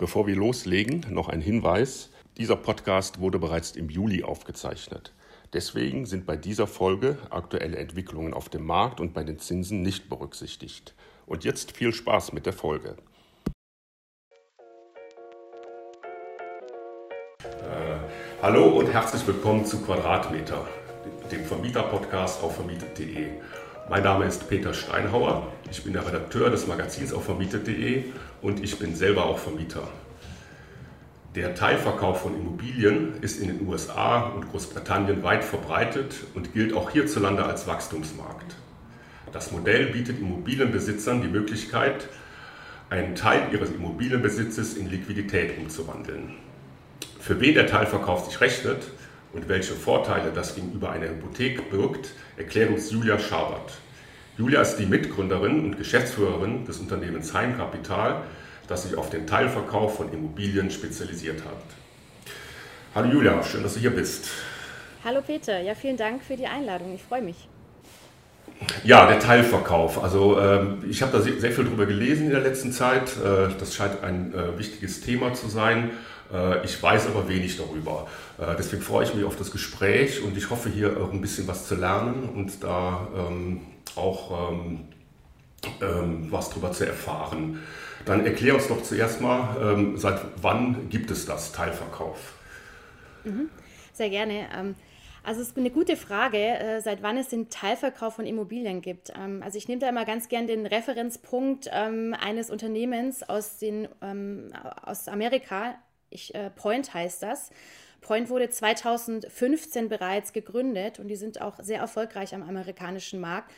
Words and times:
Bevor 0.00 0.26
wir 0.26 0.34
loslegen, 0.34 1.04
noch 1.10 1.28
ein 1.28 1.42
Hinweis. 1.42 2.08
Dieser 2.38 2.56
Podcast 2.56 3.20
wurde 3.20 3.38
bereits 3.38 3.72
im 3.72 3.90
Juli 3.90 4.24
aufgezeichnet. 4.24 5.12
Deswegen 5.52 6.06
sind 6.06 6.24
bei 6.24 6.38
dieser 6.38 6.66
Folge 6.66 7.18
aktuelle 7.28 7.76
Entwicklungen 7.76 8.32
auf 8.32 8.48
dem 8.48 8.64
Markt 8.64 8.98
und 8.98 9.12
bei 9.12 9.24
den 9.24 9.38
Zinsen 9.38 9.82
nicht 9.82 10.08
berücksichtigt. 10.08 10.94
Und 11.26 11.44
jetzt 11.44 11.72
viel 11.72 11.92
Spaß 11.92 12.32
mit 12.32 12.46
der 12.46 12.54
Folge. 12.54 12.96
Äh, 17.44 17.98
hallo 18.40 18.78
und 18.78 18.86
herzlich 18.86 19.26
willkommen 19.26 19.66
zu 19.66 19.82
Quadratmeter, 19.82 20.66
dem 21.30 21.44
Vermieter-Podcast 21.44 22.42
auf 22.42 22.54
vermietet.de. 22.54 23.32
Mein 23.90 24.04
Name 24.04 24.24
ist 24.26 24.48
Peter 24.48 24.72
Steinhauer, 24.72 25.48
ich 25.68 25.82
bin 25.82 25.94
der 25.94 26.06
Redakteur 26.06 26.48
des 26.48 26.68
Magazins 26.68 27.12
auf 27.12 27.24
vermietet.de 27.24 28.04
und 28.40 28.62
ich 28.62 28.78
bin 28.78 28.94
selber 28.94 29.24
auch 29.24 29.40
Vermieter. 29.40 29.82
Der 31.34 31.56
Teilverkauf 31.56 32.22
von 32.22 32.36
Immobilien 32.36 33.14
ist 33.20 33.40
in 33.40 33.48
den 33.48 33.66
USA 33.66 34.28
und 34.28 34.48
Großbritannien 34.48 35.24
weit 35.24 35.42
verbreitet 35.42 36.14
und 36.36 36.54
gilt 36.54 36.72
auch 36.72 36.90
hierzulande 36.90 37.42
als 37.42 37.66
Wachstumsmarkt. 37.66 38.54
Das 39.32 39.50
Modell 39.50 39.86
bietet 39.86 40.20
Immobilienbesitzern 40.20 41.20
die 41.20 41.26
Möglichkeit, 41.26 42.06
einen 42.90 43.16
Teil 43.16 43.48
ihres 43.52 43.70
Immobilienbesitzes 43.72 44.76
in 44.76 44.88
Liquidität 44.88 45.58
umzuwandeln. 45.58 46.36
Für 47.18 47.40
wen 47.40 47.54
der 47.54 47.66
Teilverkauf 47.66 48.26
sich 48.26 48.40
rechnet, 48.40 48.84
und 49.32 49.48
welche 49.48 49.74
Vorteile 49.74 50.32
das 50.32 50.54
gegenüber 50.54 50.90
einer 50.90 51.08
Hypothek 51.08 51.70
birgt, 51.70 52.10
erklärt 52.36 52.70
uns 52.70 52.90
Julia 52.90 53.18
Schabert. 53.18 53.72
Julia 54.36 54.62
ist 54.62 54.76
die 54.76 54.86
Mitgründerin 54.86 55.64
und 55.64 55.76
Geschäftsführerin 55.76 56.64
des 56.64 56.78
Unternehmens 56.78 57.34
Heimkapital, 57.34 58.22
das 58.68 58.84
sich 58.84 58.96
auf 58.96 59.10
den 59.10 59.26
Teilverkauf 59.26 59.96
von 59.96 60.12
Immobilien 60.12 60.70
spezialisiert 60.70 61.44
hat. 61.44 61.62
Hallo 62.94 63.12
Julia, 63.12 63.42
schön, 63.42 63.62
dass 63.62 63.74
du 63.74 63.80
hier 63.80 63.90
bist. 63.90 64.30
Hallo 65.04 65.20
Peter, 65.20 65.60
ja 65.60 65.74
vielen 65.74 65.96
Dank 65.96 66.22
für 66.22 66.36
die 66.36 66.46
Einladung, 66.46 66.94
ich 66.94 67.02
freue 67.02 67.22
mich. 67.22 67.48
Ja, 68.84 69.06
der 69.06 69.18
Teilverkauf. 69.18 70.02
Also 70.02 70.38
ähm, 70.38 70.84
ich 70.88 71.00
habe 71.02 71.12
da 71.12 71.20
sehr, 71.20 71.40
sehr, 71.40 71.52
viel 71.52 71.64
drüber 71.64 71.86
gelesen 71.86 72.26
in 72.26 72.30
der 72.30 72.40
letzten 72.40 72.72
Zeit. 72.72 73.16
Äh, 73.16 73.48
das 73.58 73.74
scheint 73.74 74.02
ein 74.02 74.34
äh, 74.34 74.58
wichtiges 74.58 75.00
Thema 75.00 75.32
zu 75.32 75.48
sein. 75.48 75.90
Äh, 76.32 76.64
ich 76.64 76.82
weiß 76.82 77.08
aber 77.08 77.28
wenig 77.28 77.56
darüber. 77.56 78.06
Äh, 78.38 78.54
deswegen 78.56 78.82
freue 78.82 79.04
ich 79.04 79.14
mich 79.14 79.24
auf 79.24 79.36
das 79.36 79.50
Gespräch 79.50 80.22
und 80.22 80.36
ich 80.36 80.50
hoffe 80.50 80.68
hier 80.68 80.96
auch 81.00 81.12
ein 81.12 81.20
bisschen 81.20 81.46
was 81.48 81.66
zu 81.66 81.74
lernen 81.74 82.28
und 82.34 82.62
da 82.62 83.08
ähm, 83.16 83.60
auch 83.96 84.52
ähm, 84.52 84.80
ähm, 85.82 86.26
was 86.30 86.50
darüber 86.50 86.72
zu 86.72 86.86
erfahren. 86.86 87.60
Dann 88.06 88.24
erklär 88.24 88.54
uns 88.54 88.68
doch 88.68 88.82
zuerst 88.82 89.20
mal, 89.20 89.92
seit 89.96 90.22
wann 90.40 90.88
gibt 90.88 91.10
es 91.10 91.26
das 91.26 91.52
Teilverkauf? 91.52 92.32
Mhm. 93.24 93.50
Sehr 93.92 94.08
gerne. 94.08 94.74
Also 95.22 95.42
es 95.42 95.48
ist 95.48 95.58
eine 95.58 95.68
gute 95.68 95.98
Frage, 95.98 96.38
äh, 96.38 96.80
seit 96.80 97.02
wann 97.02 97.18
es 97.18 97.28
den 97.28 97.50
Teilverkauf 97.50 98.14
von 98.14 98.24
Immobilien 98.24 98.80
gibt. 98.80 99.12
Also 99.14 99.58
ich 99.58 99.68
nehme 99.68 99.80
da 99.80 99.90
immer 99.90 100.06
ganz 100.06 100.30
gern 100.30 100.46
den 100.46 100.64
Referenzpunkt 100.64 101.68
eines 101.70 102.48
Unternehmens 102.48 103.22
aus, 103.22 103.58
den, 103.58 103.86
aus 104.82 105.06
Amerika, 105.06 105.74
ich, 106.10 106.34
äh, 106.34 106.50
Point 106.50 106.92
heißt 106.92 107.22
das. 107.22 107.50
Point 108.00 108.30
wurde 108.30 108.50
2015 108.50 109.88
bereits 109.88 110.32
gegründet 110.32 110.98
und 110.98 111.08
die 111.08 111.16
sind 111.16 111.40
auch 111.40 111.54
sehr 111.60 111.80
erfolgreich 111.80 112.34
am 112.34 112.42
amerikanischen 112.42 113.20
Markt. 113.20 113.50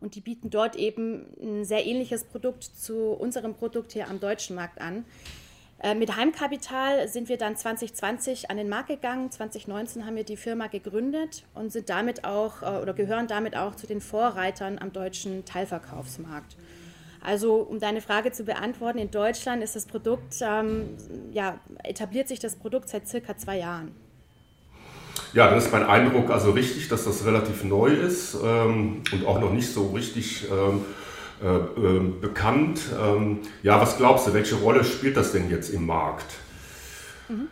Und 0.00 0.14
die 0.14 0.20
bieten 0.20 0.48
dort 0.48 0.76
eben 0.76 1.26
ein 1.42 1.64
sehr 1.64 1.84
ähnliches 1.86 2.24
Produkt 2.24 2.64
zu 2.64 3.10
unserem 3.12 3.54
Produkt 3.54 3.92
hier 3.92 4.08
am 4.08 4.18
deutschen 4.18 4.56
Markt 4.56 4.80
an. 4.80 5.04
Äh, 5.82 5.94
mit 5.94 6.16
Heimkapital 6.16 7.08
sind 7.08 7.28
wir 7.28 7.38
dann 7.38 7.56
2020 7.56 8.50
an 8.50 8.56
den 8.56 8.68
Markt 8.68 8.88
gegangen. 8.88 9.30
2019 9.30 10.06
haben 10.06 10.16
wir 10.16 10.24
die 10.24 10.36
Firma 10.36 10.66
gegründet 10.66 11.44
und 11.54 11.70
sind 11.70 11.88
damit 11.88 12.24
auch 12.24 12.62
äh, 12.62 12.82
oder 12.82 12.94
gehören 12.94 13.26
damit 13.28 13.56
auch 13.56 13.74
zu 13.74 13.86
den 13.86 14.00
Vorreitern 14.00 14.78
am 14.78 14.92
deutschen 14.92 15.44
Teilverkaufsmarkt. 15.44 16.56
Also 17.22 17.56
um 17.56 17.78
deine 17.78 18.00
Frage 18.00 18.32
zu 18.32 18.44
beantworten, 18.44 18.98
in 18.98 19.10
Deutschland 19.10 19.62
ist 19.62 19.76
das 19.76 19.86
Produkt, 19.86 20.36
ähm, 20.40 20.96
ja, 21.32 21.58
etabliert 21.84 22.28
sich 22.28 22.38
das 22.38 22.56
Produkt 22.56 22.88
seit 22.88 23.08
circa 23.08 23.36
zwei 23.36 23.58
Jahren. 23.58 23.94
Ja, 25.32 25.48
dann 25.48 25.58
ist 25.58 25.70
mein 25.70 25.84
Eindruck 25.84 26.30
also 26.30 26.50
richtig, 26.52 26.88
dass 26.88 27.04
das 27.04 27.24
relativ 27.24 27.62
neu 27.62 27.90
ist 27.90 28.36
ähm, 28.42 29.02
und 29.12 29.26
auch 29.26 29.40
noch 29.40 29.52
nicht 29.52 29.72
so 29.72 29.90
richtig 29.90 30.46
ähm, 30.50 30.84
äh, 31.42 31.56
äh, 31.56 32.00
bekannt. 32.20 32.80
Ähm, 33.00 33.40
ja, 33.62 33.80
was 33.80 33.96
glaubst 33.96 34.26
du, 34.26 34.34
welche 34.34 34.56
Rolle 34.56 34.82
spielt 34.82 35.16
das 35.16 35.32
denn 35.32 35.50
jetzt 35.50 35.70
im 35.70 35.86
Markt? 35.86 36.26
Mhm. 37.28 37.48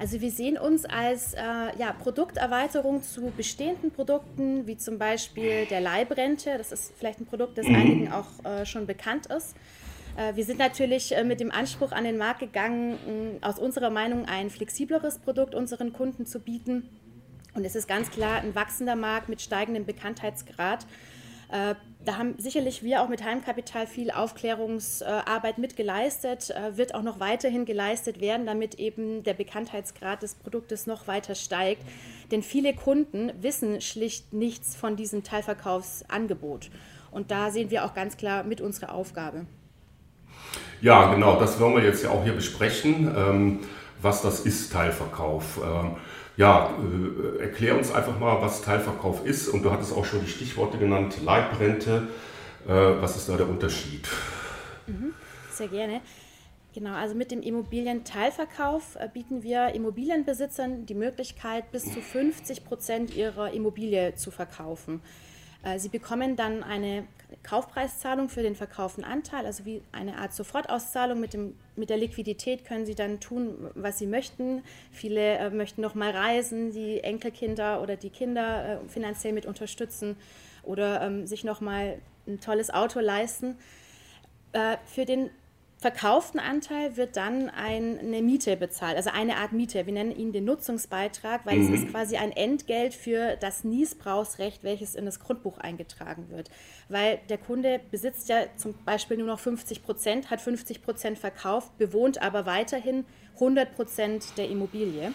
Also 0.00 0.22
wir 0.22 0.30
sehen 0.30 0.56
uns 0.56 0.86
als 0.86 1.34
äh, 1.34 1.38
ja, 1.78 1.92
Produkterweiterung 1.92 3.02
zu 3.02 3.30
bestehenden 3.36 3.90
Produkten, 3.90 4.66
wie 4.66 4.78
zum 4.78 4.96
Beispiel 4.96 5.66
der 5.66 5.82
Leibrente. 5.82 6.56
Das 6.56 6.72
ist 6.72 6.94
vielleicht 6.96 7.20
ein 7.20 7.26
Produkt, 7.26 7.58
das 7.58 7.66
mhm. 7.66 7.74
einigen 7.74 8.12
auch 8.12 8.42
äh, 8.44 8.64
schon 8.64 8.86
bekannt 8.86 9.26
ist. 9.26 9.54
Äh, 10.16 10.34
wir 10.36 10.46
sind 10.46 10.58
natürlich 10.58 11.14
äh, 11.14 11.22
mit 11.22 11.38
dem 11.38 11.50
Anspruch 11.50 11.92
an 11.92 12.04
den 12.04 12.16
Markt 12.16 12.40
gegangen, 12.40 13.38
aus 13.42 13.58
unserer 13.58 13.90
Meinung 13.90 14.24
ein 14.24 14.48
flexibleres 14.48 15.18
Produkt 15.18 15.54
unseren 15.54 15.92
Kunden 15.92 16.24
zu 16.24 16.40
bieten. 16.40 16.88
Und 17.52 17.66
es 17.66 17.76
ist 17.76 17.86
ganz 17.86 18.10
klar 18.10 18.40
ein 18.40 18.54
wachsender 18.54 18.96
Markt 18.96 19.28
mit 19.28 19.42
steigendem 19.42 19.84
Bekanntheitsgrad. 19.84 20.86
Äh, 21.50 21.74
da 22.04 22.16
haben 22.16 22.34
sicherlich 22.38 22.82
wir 22.82 23.02
auch 23.02 23.08
mit 23.08 23.24
Heimkapital 23.24 23.86
viel 23.86 24.10
Aufklärungsarbeit 24.10 25.58
mitgeleistet, 25.58 26.50
äh, 26.50 26.76
wird 26.76 26.94
auch 26.94 27.02
noch 27.02 27.20
weiterhin 27.20 27.66
geleistet 27.66 28.20
werden, 28.20 28.46
damit 28.46 28.76
eben 28.76 29.22
der 29.22 29.34
Bekanntheitsgrad 29.34 30.22
des 30.22 30.34
Produktes 30.34 30.86
noch 30.86 31.08
weiter 31.08 31.34
steigt. 31.34 31.82
Denn 32.30 32.42
viele 32.42 32.74
Kunden 32.74 33.32
wissen 33.40 33.80
schlicht 33.80 34.32
nichts 34.32 34.76
von 34.76 34.96
diesem 34.96 35.24
Teilverkaufsangebot. 35.24 36.70
Und 37.10 37.30
da 37.30 37.50
sehen 37.50 37.70
wir 37.70 37.84
auch 37.84 37.94
ganz 37.94 38.16
klar 38.16 38.44
mit 38.44 38.60
unserer 38.60 38.94
Aufgabe. 38.94 39.46
Ja, 40.80 41.12
genau, 41.12 41.38
das 41.38 41.60
wollen 41.60 41.76
wir 41.76 41.84
jetzt 41.84 42.02
ja 42.02 42.10
auch 42.10 42.22
hier 42.22 42.32
besprechen, 42.32 43.12
ähm, 43.14 43.58
was 44.00 44.22
das 44.22 44.40
ist, 44.40 44.72
Teilverkauf. 44.72 45.60
Ja, 46.40 46.70
äh, 46.70 47.42
erklär 47.42 47.76
uns 47.76 47.92
einfach 47.92 48.18
mal, 48.18 48.40
was 48.40 48.62
Teilverkauf 48.62 49.26
ist. 49.26 49.48
Und 49.48 49.62
du 49.62 49.70
hattest 49.70 49.92
auch 49.92 50.06
schon 50.06 50.22
die 50.22 50.30
Stichworte 50.30 50.78
genannt, 50.78 51.18
Leibrente. 51.22 52.08
Äh, 52.66 52.70
was 52.72 53.14
ist 53.14 53.28
da 53.28 53.36
der 53.36 53.46
Unterschied? 53.46 54.08
Mhm, 54.86 55.12
sehr 55.50 55.68
gerne. 55.68 56.00
Genau, 56.74 56.94
also 56.94 57.14
mit 57.14 57.30
dem 57.30 57.42
Immobilienteilverkauf 57.42 58.96
äh, 58.96 59.10
bieten 59.12 59.42
wir 59.42 59.74
Immobilienbesitzern 59.74 60.86
die 60.86 60.94
Möglichkeit, 60.94 61.70
bis 61.72 61.92
zu 61.92 62.00
50 62.00 62.64
Prozent 62.64 63.14
ihrer 63.14 63.52
Immobilie 63.52 64.14
zu 64.14 64.30
verkaufen. 64.30 65.02
Äh, 65.62 65.78
sie 65.78 65.90
bekommen 65.90 66.36
dann 66.36 66.62
eine 66.62 67.04
Kaufpreiszahlung 67.42 68.28
für 68.28 68.42
den 68.42 68.54
verkauften 68.54 69.02
Anteil, 69.02 69.46
also 69.46 69.64
wie 69.64 69.82
eine 69.92 70.18
Art 70.18 70.34
Sofortauszahlung. 70.34 71.18
Mit, 71.20 71.32
dem, 71.32 71.54
mit 71.74 71.90
der 71.90 71.96
Liquidität 71.96 72.64
können 72.64 72.86
Sie 72.86 72.94
dann 72.94 73.18
tun, 73.20 73.70
was 73.74 73.98
Sie 73.98 74.06
möchten. 74.06 74.62
Viele 74.92 75.38
äh, 75.38 75.50
möchten 75.50 75.80
noch 75.80 75.94
mal 75.94 76.10
reisen, 76.10 76.72
die 76.72 77.00
Enkelkinder 77.00 77.82
oder 77.82 77.96
die 77.96 78.10
Kinder 78.10 78.82
äh, 78.84 78.88
finanziell 78.88 79.32
mit 79.32 79.46
unterstützen 79.46 80.16
oder 80.62 81.00
ähm, 81.00 81.26
sich 81.26 81.44
noch 81.44 81.60
mal 81.60 81.98
ein 82.26 82.40
tolles 82.40 82.70
Auto 82.70 83.00
leisten. 83.00 83.56
Äh, 84.52 84.76
für 84.84 85.04
den 85.04 85.30
verkauften 85.80 86.38
Anteil 86.38 86.98
wird 86.98 87.16
dann 87.16 87.48
eine 87.48 88.20
Miete 88.20 88.54
bezahlt, 88.58 88.98
also 88.98 89.08
eine 89.10 89.36
Art 89.36 89.52
Miete. 89.52 89.86
Wir 89.86 89.94
nennen 89.94 90.14
ihn 90.14 90.30
den 90.30 90.44
Nutzungsbeitrag, 90.44 91.46
weil 91.46 91.56
mhm. 91.56 91.72
es 91.72 91.80
ist 91.80 91.90
quasi 91.90 92.16
ein 92.16 92.32
Entgelt 92.32 92.92
für 92.92 93.36
das 93.36 93.64
Niesbrauchsrecht, 93.64 94.62
welches 94.62 94.94
in 94.94 95.06
das 95.06 95.20
Grundbuch 95.20 95.56
eingetragen 95.56 96.28
wird. 96.28 96.50
Weil 96.90 97.18
der 97.30 97.38
Kunde 97.38 97.80
besitzt 97.90 98.28
ja 98.28 98.42
zum 98.56 98.74
Beispiel 98.84 99.16
nur 99.16 99.26
noch 99.26 99.38
50 99.38 99.82
Prozent, 99.82 100.28
hat 100.28 100.42
50 100.42 100.82
Prozent 100.82 101.18
verkauft, 101.18 101.78
bewohnt 101.78 102.20
aber 102.20 102.44
weiterhin 102.44 103.06
100 103.36 103.74
Prozent 103.74 104.36
der 104.36 104.50
Immobilie. 104.50 105.14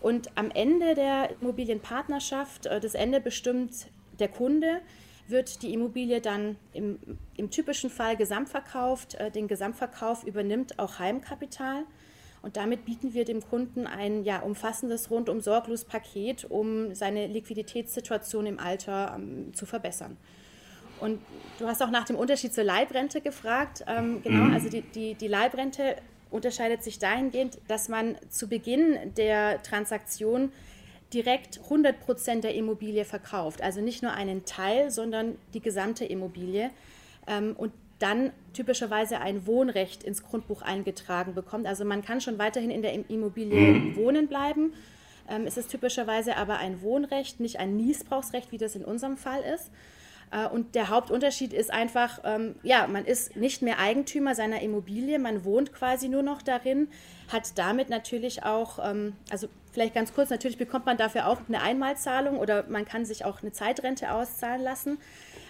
Und 0.00 0.30
am 0.36 0.52
Ende 0.52 0.94
der 0.94 1.30
Immobilienpartnerschaft, 1.40 2.66
äh, 2.66 2.78
das 2.78 2.94
Ende 2.94 3.20
bestimmt 3.20 3.88
der 4.20 4.28
Kunde, 4.28 4.80
wird 5.28 5.62
die 5.62 5.72
Immobilie 5.72 6.20
dann 6.20 6.56
im, 6.72 6.98
im 7.36 7.50
typischen 7.50 7.90
Fall 7.90 8.16
gesamtverkauft. 8.16 9.14
Äh, 9.14 9.30
den 9.30 9.48
Gesamtverkauf 9.48 10.24
übernimmt 10.24 10.78
auch 10.78 10.98
Heimkapital. 10.98 11.84
Und 12.40 12.56
damit 12.56 12.84
bieten 12.84 13.14
wir 13.14 13.24
dem 13.24 13.42
Kunden 13.42 13.86
ein 13.86 14.24
ja, 14.24 14.40
umfassendes, 14.40 15.10
rundum 15.10 15.40
sorglos 15.40 15.84
Paket, 15.84 16.44
um 16.44 16.94
seine 16.94 17.26
Liquiditätssituation 17.26 18.46
im 18.46 18.58
Alter 18.58 19.14
ähm, 19.16 19.52
zu 19.54 19.66
verbessern. 19.66 20.16
Und 21.00 21.20
du 21.58 21.66
hast 21.66 21.82
auch 21.82 21.90
nach 21.90 22.04
dem 22.04 22.16
Unterschied 22.16 22.54
zur 22.54 22.64
Leibrente 22.64 23.20
gefragt. 23.20 23.84
Ähm, 23.86 24.22
genau, 24.22 24.44
mhm. 24.44 24.54
also 24.54 24.68
die, 24.68 24.82
die, 24.82 25.14
die 25.14 25.28
Leibrente 25.28 25.96
unterscheidet 26.30 26.82
sich 26.82 26.98
dahingehend, 26.98 27.58
dass 27.68 27.88
man 27.88 28.16
zu 28.28 28.48
Beginn 28.48 29.14
der 29.16 29.62
Transaktion 29.62 30.52
direkt 31.12 31.60
100 31.64 32.00
Prozent 32.00 32.44
der 32.44 32.54
Immobilie 32.54 33.04
verkauft. 33.04 33.62
Also 33.62 33.80
nicht 33.80 34.02
nur 34.02 34.12
einen 34.12 34.44
Teil, 34.44 34.90
sondern 34.90 35.36
die 35.54 35.60
gesamte 35.60 36.04
Immobilie. 36.04 36.70
Ähm, 37.26 37.54
und 37.56 37.72
dann 37.98 38.32
typischerweise 38.52 39.20
ein 39.20 39.46
Wohnrecht 39.46 40.04
ins 40.04 40.22
Grundbuch 40.22 40.62
eingetragen 40.62 41.34
bekommt. 41.34 41.66
Also 41.66 41.84
man 41.84 42.02
kann 42.02 42.20
schon 42.20 42.38
weiterhin 42.38 42.70
in 42.70 42.82
der 42.82 42.94
Immobilie 43.10 43.72
mhm. 43.72 43.96
wohnen 43.96 44.28
bleiben. 44.28 44.72
Ähm, 45.28 45.46
es 45.46 45.56
ist 45.56 45.70
typischerweise 45.70 46.36
aber 46.36 46.58
ein 46.58 46.80
Wohnrecht, 46.82 47.40
nicht 47.40 47.58
ein 47.58 47.76
Niesbrauchsrecht, 47.76 48.52
wie 48.52 48.58
das 48.58 48.76
in 48.76 48.84
unserem 48.84 49.16
Fall 49.16 49.42
ist. 49.42 49.70
Äh, 50.30 50.48
und 50.48 50.74
der 50.74 50.88
Hauptunterschied 50.88 51.52
ist 51.52 51.70
einfach, 51.70 52.20
ähm, 52.24 52.54
ja, 52.62 52.86
man 52.86 53.04
ist 53.04 53.36
nicht 53.36 53.62
mehr 53.62 53.78
Eigentümer 53.78 54.34
seiner 54.34 54.60
Immobilie, 54.60 55.18
man 55.18 55.44
wohnt 55.44 55.72
quasi 55.72 56.08
nur 56.08 56.22
noch 56.22 56.42
darin, 56.42 56.88
hat 57.32 57.58
damit 57.58 57.90
natürlich 57.90 58.44
auch, 58.44 58.78
ähm, 58.82 59.14
also 59.30 59.48
vielleicht 59.72 59.94
ganz 59.94 60.14
kurz, 60.14 60.30
natürlich 60.30 60.58
bekommt 60.58 60.86
man 60.86 60.96
dafür 60.96 61.28
auch 61.28 61.40
eine 61.48 61.62
Einmalzahlung 61.62 62.38
oder 62.38 62.64
man 62.68 62.84
kann 62.84 63.04
sich 63.04 63.24
auch 63.24 63.42
eine 63.42 63.52
Zeitrente 63.52 64.12
auszahlen 64.12 64.62
lassen. 64.62 64.98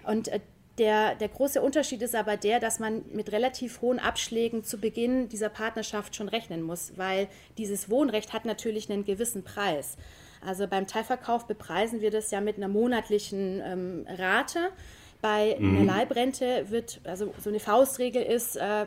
Und 0.05 0.29
äh, 0.29 0.41
der, 0.79 1.17
der 1.17 1.29
große 1.29 1.61
Unterschied 1.61 2.03
ist 2.03 2.15
aber 2.15 2.37
der, 2.37 2.61
dass 2.61 2.79
man 2.79 3.03
mit 3.13 3.33
relativ 3.33 3.81
hohen 3.81 3.99
Abschlägen 3.99 4.63
zu 4.63 4.79
Beginn 4.79 5.29
dieser 5.29 5.49
Partnerschaft 5.49 6.15
schon 6.15 6.29
rechnen 6.29 6.63
muss, 6.63 6.93
weil 6.97 7.29
dieses 7.59 7.91
Wohnrecht 7.91 8.33
hat 8.33 8.45
natürlich 8.45 8.91
einen 8.91 9.05
gewissen 9.05 9.43
Preis. 9.43 9.97
Also 10.49 10.67
beim 10.67 10.87
Teilverkauf 10.87 11.47
bepreisen 11.47 12.01
wir 12.01 12.11
das 12.11 12.31
ja 12.31 12.41
mit 12.41 12.57
einer 12.57 12.69
monatlichen 12.69 13.61
ähm, 13.63 14.07
Rate. 14.09 14.71
Bei 15.21 15.57
mhm. 15.59 15.77
einer 15.77 15.85
Leibrente 15.85 16.71
wird, 16.71 17.03
also 17.05 17.35
so 17.39 17.51
eine 17.51 17.61
Faustregel 17.61 18.23
ist, 18.23 18.57
äh, 18.57 18.87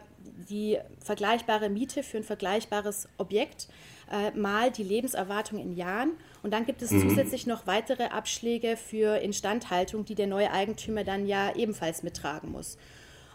die 0.49 0.79
vergleichbare 1.03 1.69
Miete 1.69 2.01
für 2.01 2.17
ein 2.17 2.23
vergleichbares 2.23 3.07
Objekt 3.19 3.67
äh, 4.11 4.31
mal 4.31 4.71
die 4.71 4.81
Lebenserwartung 4.81 5.59
in 5.59 5.75
Jahren. 5.75 6.13
Und 6.41 6.51
dann 6.51 6.65
gibt 6.65 6.81
es 6.81 6.89
mhm. 6.89 7.07
zusätzlich 7.07 7.45
noch 7.45 7.67
weitere 7.67 8.05
Abschläge 8.05 8.75
für 8.75 9.17
Instandhaltung, 9.17 10.03
die 10.03 10.15
der 10.15 10.27
neue 10.27 10.51
Eigentümer 10.51 11.03
dann 11.03 11.27
ja 11.27 11.55
ebenfalls 11.55 12.01
mittragen 12.01 12.51
muss. 12.51 12.79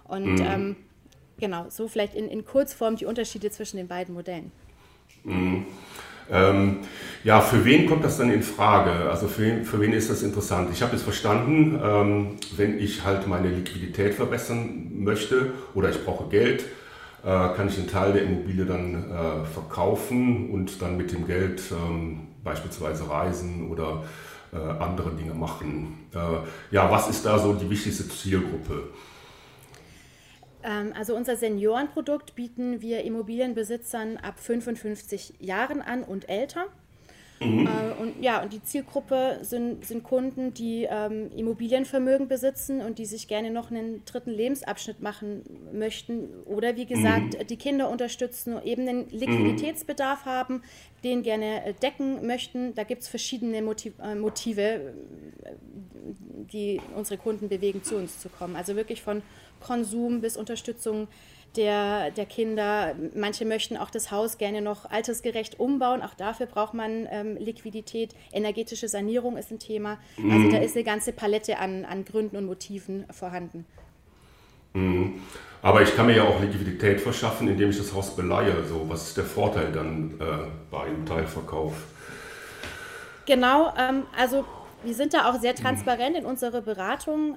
Und 0.02 0.40
mhm. 0.40 0.46
ähm, 0.46 0.76
genau, 1.38 1.66
so 1.68 1.86
vielleicht 1.86 2.16
in, 2.16 2.28
in 2.28 2.44
Kurzform 2.44 2.96
die 2.96 3.06
Unterschiede 3.06 3.52
zwischen 3.52 3.76
den 3.76 3.86
beiden 3.86 4.16
Modellen. 4.16 4.50
Ähm, 6.30 6.78
ja, 7.24 7.40
für 7.40 7.64
wen 7.64 7.88
kommt 7.88 8.04
das 8.04 8.18
dann 8.18 8.30
in 8.30 8.42
Frage? 8.42 9.10
Also 9.10 9.28
für 9.28 9.42
wen, 9.42 9.64
für 9.64 9.80
wen 9.80 9.92
ist 9.92 10.10
das 10.10 10.22
interessant? 10.22 10.70
Ich 10.72 10.82
habe 10.82 10.94
es 10.94 11.02
verstanden, 11.02 11.80
ähm, 11.82 12.36
wenn 12.56 12.78
ich 12.78 13.04
halt 13.04 13.26
meine 13.26 13.48
Liquidität 13.48 14.14
verbessern 14.14 14.92
möchte 14.94 15.52
oder 15.74 15.90
ich 15.90 16.04
brauche 16.04 16.28
Geld, 16.28 16.64
äh, 17.24 17.26
kann 17.26 17.68
ich 17.68 17.78
einen 17.78 17.88
Teil 17.88 18.12
der 18.12 18.22
Immobilie 18.22 18.64
dann 18.64 19.10
äh, 19.10 19.44
verkaufen 19.44 20.50
und 20.50 20.80
dann 20.80 20.96
mit 20.96 21.12
dem 21.12 21.26
Geld 21.26 21.62
ähm, 21.72 22.28
beispielsweise 22.44 23.10
reisen 23.10 23.68
oder 23.70 24.04
äh, 24.52 24.56
andere 24.56 25.10
Dinge 25.10 25.34
machen. 25.34 26.06
Äh, 26.14 26.18
ja, 26.70 26.90
was 26.90 27.08
ist 27.08 27.26
da 27.26 27.38
so 27.38 27.54
die 27.54 27.68
wichtigste 27.68 28.08
Zielgruppe? 28.08 28.84
Ähm, 30.66 30.92
also 30.94 31.14
unser 31.16 31.36
Seniorenprodukt 31.36 32.34
bieten 32.34 32.82
wir 32.82 33.04
Immobilienbesitzern 33.04 34.18
ab 34.18 34.38
55 34.40 35.34
Jahren 35.38 35.80
an 35.80 36.02
und 36.02 36.28
älter. 36.28 36.66
Mhm. 37.40 37.66
Äh, 37.66 38.00
und 38.00 38.22
ja, 38.22 38.42
und 38.42 38.52
die 38.52 38.62
Zielgruppe 38.62 39.38
sind, 39.42 39.84
sind 39.84 40.02
Kunden, 40.02 40.54
die 40.54 40.86
ähm, 40.88 41.30
Immobilienvermögen 41.36 42.28
besitzen 42.28 42.80
und 42.80 42.98
die 42.98 43.04
sich 43.04 43.28
gerne 43.28 43.50
noch 43.50 43.70
einen 43.70 44.04
dritten 44.04 44.30
Lebensabschnitt 44.30 45.00
machen 45.00 45.42
möchten 45.72 46.28
oder 46.46 46.76
wie 46.76 46.86
gesagt 46.86 47.38
mhm. 47.38 47.46
die 47.46 47.56
Kinder 47.56 47.90
unterstützen 47.90 48.54
und 48.54 48.64
eben 48.64 48.88
einen 48.88 49.08
Liquiditätsbedarf 49.10 50.24
mhm. 50.24 50.30
haben, 50.30 50.62
den 51.04 51.22
gerne 51.22 51.64
äh, 51.64 51.74
decken 51.74 52.26
möchten. 52.26 52.74
Da 52.74 52.84
gibt 52.84 53.02
es 53.02 53.08
verschiedene 53.08 53.60
Motiv 53.62 53.94
äh, 54.02 54.14
Motive, 54.14 54.94
die 56.52 56.80
unsere 56.94 57.18
Kunden 57.18 57.48
bewegen, 57.48 57.82
zu 57.82 57.96
uns 57.96 58.20
zu 58.20 58.28
kommen. 58.28 58.56
Also 58.56 58.76
wirklich 58.76 59.02
von 59.02 59.22
Konsum 59.60 60.20
bis 60.20 60.36
Unterstützung 60.36 61.08
der, 61.54 62.10
der 62.10 62.26
Kinder. 62.26 62.94
Manche 63.14 63.44
möchten 63.44 63.76
auch 63.76 63.90
das 63.90 64.10
Haus 64.10 64.38
gerne 64.38 64.60
noch 64.60 64.90
altersgerecht 64.90 65.58
umbauen. 65.60 66.02
Auch 66.02 66.14
dafür 66.14 66.46
braucht 66.46 66.74
man 66.74 67.06
ähm, 67.10 67.36
Liquidität. 67.36 68.14
Energetische 68.32 68.88
Sanierung 68.88 69.36
ist 69.36 69.50
ein 69.50 69.58
Thema. 69.58 69.98
Mhm. 70.16 70.30
Also 70.30 70.50
da 70.50 70.58
ist 70.58 70.74
eine 70.74 70.84
ganze 70.84 71.12
Palette 71.12 71.58
an, 71.58 71.84
an 71.84 72.04
Gründen 72.04 72.36
und 72.36 72.46
Motiven 72.46 73.06
vorhanden. 73.10 73.64
Mhm. 74.74 75.20
Aber 75.62 75.82
ich 75.82 75.96
kann 75.96 76.06
mir 76.06 76.16
ja 76.16 76.24
auch 76.24 76.40
Liquidität 76.40 77.00
verschaffen, 77.00 77.48
indem 77.48 77.70
ich 77.70 77.78
das 77.78 77.92
Haus 77.94 78.14
beleihe. 78.14 78.64
So, 78.64 78.88
was 78.88 79.08
ist 79.08 79.16
der 79.16 79.24
Vorteil 79.24 79.72
dann 79.72 80.14
äh, 80.20 80.24
bei 80.70 80.82
einem 80.82 81.04
Teilverkauf? 81.06 81.74
Genau, 83.24 83.72
ähm, 83.76 84.04
also 84.16 84.44
wir 84.84 84.94
sind 84.94 85.14
da 85.14 85.28
auch 85.28 85.40
sehr 85.40 85.54
transparent 85.54 86.16
in 86.16 86.24
unserer 86.24 86.60
Beratung. 86.60 87.36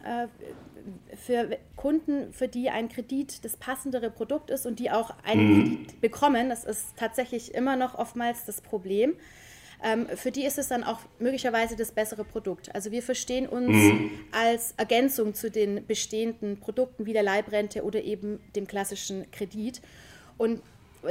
Für 1.15 1.57
Kunden, 1.75 2.33
für 2.33 2.47
die 2.47 2.69
ein 2.69 2.89
Kredit 2.89 3.43
das 3.43 3.57
passendere 3.57 4.09
Produkt 4.09 4.49
ist 4.49 4.65
und 4.65 4.79
die 4.79 4.91
auch 4.91 5.13
einen 5.23 5.47
mhm. 5.47 5.63
Kredit 5.63 6.01
bekommen, 6.01 6.49
das 6.49 6.63
ist 6.63 6.95
tatsächlich 6.97 7.53
immer 7.53 7.75
noch 7.75 7.97
oftmals 7.97 8.45
das 8.45 8.61
Problem. 8.61 9.15
Ähm, 9.81 10.07
für 10.15 10.31
die 10.31 10.45
ist 10.45 10.57
es 10.57 10.67
dann 10.67 10.83
auch 10.83 10.99
möglicherweise 11.19 11.75
das 11.75 11.91
bessere 11.91 12.25
Produkt. 12.25 12.73
Also 12.75 12.91
wir 12.91 13.01
verstehen 13.01 13.47
uns 13.47 13.69
mhm. 13.69 14.11
als 14.31 14.73
Ergänzung 14.77 15.33
zu 15.33 15.49
den 15.49 15.85
bestehenden 15.85 16.59
Produkten 16.59 17.05
wie 17.05 17.13
der 17.13 17.23
Leibrente 17.23 17.83
oder 17.83 18.01
eben 18.03 18.39
dem 18.55 18.67
klassischen 18.67 19.29
Kredit. 19.31 19.81
Und 20.37 20.61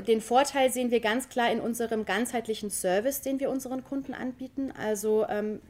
den 0.06 0.20
Vorteil 0.20 0.70
sehen 0.70 0.90
wir 0.90 1.00
ganz 1.00 1.30
klar 1.30 1.50
in 1.50 1.60
unserem 1.60 2.04
ganzheitlichen 2.04 2.70
Service, 2.70 3.22
den 3.22 3.40
wir 3.40 3.50
unseren 3.50 3.84
Kunden 3.84 4.12
anbieten. 4.12 4.70
Also 4.76 5.26
ähm, 5.28 5.60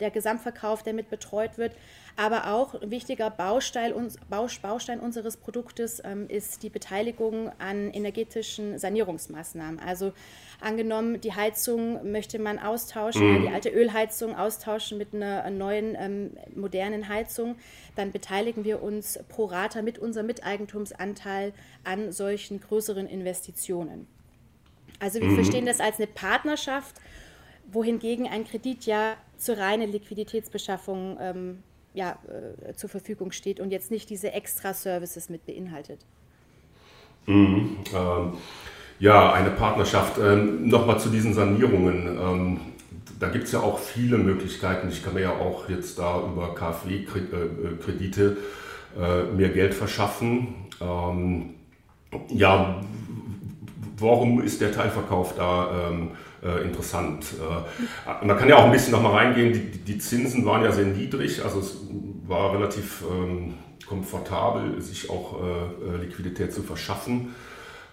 der 0.00 0.10
Gesamtverkauf, 0.10 0.82
der 0.82 0.92
mit 0.92 1.10
betreut 1.10 1.56
wird. 1.56 1.72
Aber 2.16 2.52
auch 2.52 2.80
ein 2.80 2.90
wichtiger 2.92 3.28
Baustein, 3.28 3.92
Baustein 4.28 5.00
unseres 5.00 5.36
Produktes 5.36 6.00
ähm, 6.04 6.28
ist 6.28 6.62
die 6.62 6.70
Beteiligung 6.70 7.50
an 7.58 7.90
energetischen 7.90 8.78
Sanierungsmaßnahmen. 8.78 9.80
Also 9.80 10.12
angenommen, 10.60 11.20
die 11.20 11.32
Heizung 11.32 12.12
möchte 12.12 12.38
man 12.38 12.60
austauschen, 12.60 13.40
mhm. 13.40 13.42
die 13.42 13.48
alte 13.48 13.68
Ölheizung 13.68 14.36
austauschen 14.36 14.96
mit 14.96 15.12
einer 15.12 15.50
neuen 15.50 15.96
ähm, 15.98 16.30
modernen 16.54 17.08
Heizung, 17.08 17.56
dann 17.96 18.12
beteiligen 18.12 18.64
wir 18.64 18.80
uns 18.80 19.18
pro 19.28 19.46
Rata 19.46 19.82
mit 19.82 19.98
unserem 19.98 20.26
Miteigentumsanteil 20.26 21.52
an 21.82 22.12
solchen 22.12 22.60
größeren 22.60 23.08
Investitionen. 23.08 24.06
Also 25.00 25.20
wir 25.20 25.28
mhm. 25.28 25.34
verstehen 25.34 25.66
das 25.66 25.80
als 25.80 25.96
eine 25.96 26.06
Partnerschaft, 26.06 26.94
wohingegen 27.72 28.28
ein 28.28 28.44
Kredit 28.44 28.86
ja 28.86 29.16
zur 29.36 29.58
reinen 29.58 29.90
Liquiditätsbeschaffung 29.90 31.18
ähm, 31.20 31.62
ja, 31.94 32.18
äh, 32.68 32.74
zur 32.74 32.90
Verfügung 32.90 33.32
steht 33.32 33.60
und 33.60 33.70
jetzt 33.70 33.90
nicht 33.90 34.10
diese 34.10 34.32
Extra-Services 34.32 35.30
mit 35.30 35.46
beinhaltet. 35.46 36.00
Mhm, 37.26 37.78
ähm, 37.94 38.32
ja, 38.98 39.32
eine 39.32 39.50
Partnerschaft. 39.50 40.18
Ähm, 40.18 40.68
Nochmal 40.68 41.00
zu 41.00 41.08
diesen 41.08 41.32
Sanierungen. 41.32 42.18
Ähm, 42.18 42.60
da 43.18 43.28
gibt 43.28 43.44
es 43.44 43.52
ja 43.52 43.60
auch 43.60 43.78
viele 43.78 44.18
Möglichkeiten. 44.18 44.88
Ich 44.88 45.02
kann 45.02 45.14
mir 45.14 45.22
ja 45.22 45.32
auch 45.32 45.68
jetzt 45.68 45.98
da 45.98 46.20
über 46.20 46.54
KfW-Kredite 46.54 48.36
äh, 49.00 49.22
mir 49.24 49.48
Geld 49.48 49.72
verschaffen. 49.72 50.54
Ähm, 50.80 51.54
ja, 52.28 52.80
warum 53.98 54.42
ist 54.42 54.60
der 54.60 54.72
Teilverkauf 54.72 55.34
da 55.36 55.88
ähm, 55.90 56.10
äh, 56.44 56.62
interessant? 56.62 57.26
Äh, 57.40 58.24
man 58.26 58.36
kann 58.36 58.48
ja 58.48 58.56
auch 58.56 58.64
ein 58.64 58.72
bisschen 58.72 58.92
nochmal 58.92 59.12
reingehen, 59.12 59.52
die, 59.52 59.78
die, 59.78 59.98
Zinsen 59.98 60.44
waren 60.44 60.62
ja 60.62 60.72
sehr 60.72 60.86
niedrig, 60.86 61.42
also 61.42 61.60
es 61.60 61.78
war 62.26 62.52
relativ 62.52 63.02
ähm, 63.10 63.54
komfortabel, 63.86 64.80
sich 64.80 65.10
auch 65.10 65.42
äh, 65.42 65.46
äh 65.46 65.96
Liquidität 66.04 66.52
zu 66.52 66.62
verschaffen. 66.62 67.34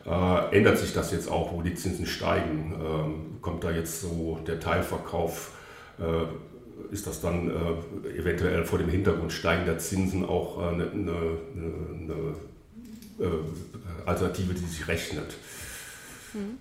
Äh, 0.05 0.58
ändert 0.58 0.79
sich 0.79 0.93
das 0.93 1.12
jetzt 1.12 1.29
auch, 1.29 1.53
wo 1.53 1.62
die 1.62 1.75
Zinsen 1.75 2.05
steigen? 2.05 2.75
Ähm, 2.84 3.41
kommt 3.41 3.63
da 3.63 3.72
jetzt 3.72 4.01
so 4.01 4.39
der 4.48 4.60
Teilverkauf? 4.60 5.51
Äh, 6.00 6.93
ist 6.93 7.08
das 7.08 7.22
dann 7.22 7.50
eventuell 8.17 8.65
vor 8.65 8.79
dem 8.79 8.89
Hintergrund 8.89 9.31
steigender 9.31 9.77
Zinsen 9.77 10.25
auch 10.25 10.58
eine, 10.58 10.91
eine, 10.91 11.38
eine 11.55 12.36
Alternative, 14.05 14.53
die 14.55 14.65
sich 14.65 14.88
rechnet? 14.88 15.36
Mhm. 16.34 16.58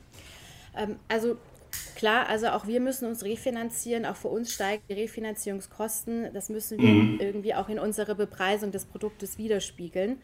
Ähm, 0.77 0.97
also 1.09 1.37
klar, 2.01 2.29
also 2.29 2.49
auch 2.49 2.67
wir 2.67 2.81
müssen 2.81 3.07
uns 3.07 3.25
refinanzieren, 3.25 4.07
auch 4.07 4.17
für 4.17 4.29
uns 4.29 4.53
steigen 4.53 4.83
die 4.89 4.95
Refinanzierungskosten. 4.95 6.33
Das 6.33 6.49
müssen 6.49 6.79
wir 6.79 6.89
mhm. 6.89 7.21
irgendwie 7.21 7.55
auch 7.55 7.69
in 7.69 7.79
unserer 7.79 8.15
Bepreisung 8.15 8.73
des 8.73 8.87
Produktes 8.87 9.37
widerspiegeln. 9.37 10.19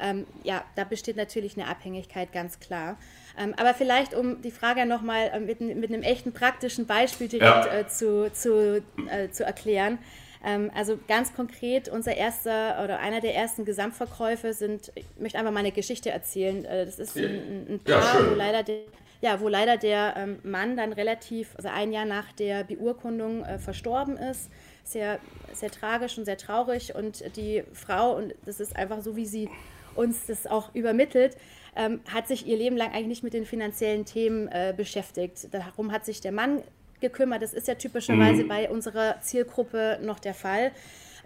Ähm, 0.00 0.26
ja, 0.42 0.64
da 0.74 0.82
besteht 0.84 1.16
natürlich 1.16 1.56
eine 1.56 1.68
Abhängigkeit, 1.68 2.32
ganz 2.32 2.58
klar. 2.58 2.98
Ähm, 3.38 3.54
aber 3.56 3.72
vielleicht, 3.72 4.14
um 4.14 4.42
die 4.42 4.50
Frage 4.50 4.84
nochmal 4.84 5.30
äh, 5.32 5.38
mit, 5.38 5.60
mit 5.60 5.92
einem 5.92 6.02
echten 6.02 6.32
praktischen 6.32 6.86
Beispiel 6.86 7.28
direkt 7.28 7.66
ja. 7.66 7.78
äh, 7.78 7.86
zu, 7.86 8.32
zu, 8.32 8.82
äh, 9.08 9.28
zu 9.30 9.44
erklären. 9.44 9.98
Ähm, 10.44 10.72
also 10.74 10.98
ganz 11.06 11.34
konkret, 11.34 11.88
unser 11.88 12.16
erster 12.16 12.82
oder 12.82 12.98
einer 12.98 13.20
der 13.20 13.36
ersten 13.36 13.64
Gesamtverkäufe 13.64 14.54
sind, 14.54 14.90
ich 14.96 15.06
möchte 15.20 15.38
einfach 15.38 15.52
mal 15.52 15.60
eine 15.60 15.70
Geschichte 15.70 16.10
erzählen. 16.10 16.64
Äh, 16.64 16.84
das 16.84 16.98
ist 16.98 17.16
ein, 17.16 17.66
ein 17.68 17.80
Paar, 17.80 18.20
ja, 18.20 18.30
wo 18.30 18.34
leider 18.34 18.64
der, 18.64 18.78
ja, 19.22 19.40
wo 19.40 19.48
leider 19.48 19.76
der 19.76 20.14
ähm, 20.16 20.38
Mann 20.42 20.76
dann 20.76 20.92
relativ, 20.92 21.54
also 21.56 21.68
ein 21.68 21.92
Jahr 21.92 22.04
nach 22.04 22.32
der 22.32 22.64
Beurkundung 22.64 23.44
äh, 23.44 23.58
verstorben 23.58 24.16
ist. 24.16 24.50
Sehr, 24.84 25.20
sehr 25.52 25.70
tragisch 25.70 26.18
und 26.18 26.24
sehr 26.24 26.36
traurig. 26.36 26.94
Und 26.96 27.36
die 27.36 27.62
Frau, 27.72 28.16
und 28.16 28.34
das 28.44 28.58
ist 28.58 28.74
einfach 28.74 29.00
so, 29.00 29.14
wie 29.14 29.26
sie 29.26 29.48
uns 29.94 30.26
das 30.26 30.48
auch 30.48 30.74
übermittelt, 30.74 31.36
ähm, 31.76 32.00
hat 32.12 32.26
sich 32.26 32.48
ihr 32.48 32.56
Leben 32.56 32.76
lang 32.76 32.88
eigentlich 32.88 33.06
nicht 33.06 33.22
mit 33.22 33.32
den 33.32 33.46
finanziellen 33.46 34.04
Themen 34.04 34.48
äh, 34.48 34.74
beschäftigt. 34.76 35.54
Darum 35.54 35.92
hat 35.92 36.04
sich 36.04 36.20
der 36.20 36.32
Mann 36.32 36.62
gekümmert. 37.00 37.42
Das 37.42 37.54
ist 37.54 37.68
ja 37.68 37.76
typischerweise 37.76 38.42
mhm. 38.42 38.48
bei 38.48 38.68
unserer 38.68 39.20
Zielgruppe 39.20 40.00
noch 40.02 40.18
der 40.18 40.34
Fall 40.34 40.72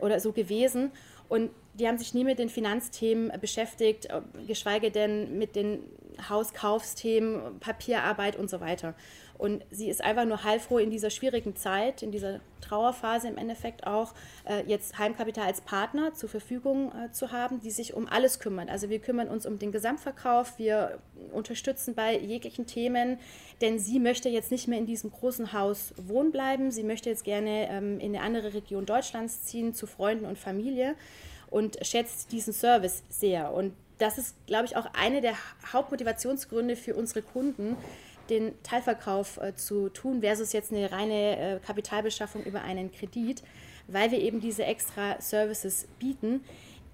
oder 0.00 0.20
so 0.20 0.32
gewesen. 0.32 0.92
Und 1.30 1.50
die 1.78 1.86
haben 1.86 1.98
sich 1.98 2.14
nie 2.14 2.24
mit 2.24 2.38
den 2.38 2.48
Finanzthemen 2.48 3.32
beschäftigt, 3.40 4.06
äh, 4.06 4.20
geschweige 4.46 4.90
denn 4.90 5.38
mit 5.38 5.56
den 5.56 5.80
Hauskaufsthemen, 6.28 7.60
Papierarbeit 7.60 8.36
und 8.36 8.48
so 8.48 8.60
weiter. 8.60 8.94
Und 9.38 9.64
sie 9.70 9.90
ist 9.90 10.02
einfach 10.02 10.24
nur 10.24 10.44
heilfroh 10.44 10.78
in 10.78 10.90
dieser 10.90 11.10
schwierigen 11.10 11.56
Zeit, 11.56 12.02
in 12.02 12.10
dieser 12.10 12.40
Trauerphase 12.62 13.28
im 13.28 13.36
Endeffekt 13.36 13.86
auch, 13.86 14.14
äh, 14.48 14.64
jetzt 14.66 14.98
Heimkapital 14.98 15.44
als 15.44 15.60
Partner 15.60 16.14
zur 16.14 16.30
Verfügung 16.30 16.90
äh, 16.92 17.12
zu 17.12 17.32
haben, 17.32 17.60
die 17.60 17.70
sich 17.70 17.92
um 17.92 18.08
alles 18.08 18.38
kümmern. 18.38 18.70
Also 18.70 18.88
wir 18.88 18.98
kümmern 18.98 19.28
uns 19.28 19.44
um 19.44 19.58
den 19.58 19.72
Gesamtverkauf, 19.72 20.58
wir 20.58 20.98
unterstützen 21.32 21.94
bei 21.94 22.18
jeglichen 22.18 22.66
Themen, 22.66 23.18
denn 23.60 23.78
sie 23.78 24.00
möchte 24.00 24.30
jetzt 24.30 24.50
nicht 24.50 24.68
mehr 24.68 24.78
in 24.78 24.86
diesem 24.86 25.10
großen 25.10 25.52
Haus 25.52 25.92
wohnen 25.98 26.32
bleiben. 26.32 26.70
Sie 26.70 26.82
möchte 26.82 27.10
jetzt 27.10 27.24
gerne 27.24 27.68
ähm, 27.68 28.00
in 28.00 28.16
eine 28.16 28.24
andere 28.24 28.54
Region 28.54 28.86
Deutschlands 28.86 29.44
ziehen, 29.44 29.74
zu 29.74 29.86
Freunden 29.86 30.24
und 30.24 30.38
Familie 30.38 30.94
und 31.56 31.78
schätzt 31.80 32.32
diesen 32.32 32.52
Service 32.52 33.02
sehr. 33.08 33.54
Und 33.54 33.72
das 33.96 34.18
ist, 34.18 34.36
glaube 34.46 34.66
ich, 34.66 34.76
auch 34.76 34.86
eine 34.92 35.22
der 35.22 35.32
Hauptmotivationsgründe 35.72 36.76
für 36.76 36.94
unsere 36.94 37.22
Kunden, 37.22 37.78
den 38.28 38.52
Teilverkauf 38.62 39.38
äh, 39.38 39.54
zu 39.54 39.88
tun, 39.88 40.20
versus 40.20 40.52
jetzt 40.52 40.70
eine 40.70 40.92
reine 40.92 41.38
äh, 41.38 41.58
Kapitalbeschaffung 41.60 42.44
über 42.44 42.60
einen 42.60 42.92
Kredit, 42.92 43.42
weil 43.88 44.10
wir 44.10 44.20
eben 44.20 44.40
diese 44.40 44.64
extra 44.64 45.18
Services 45.18 45.88
bieten, 45.98 46.44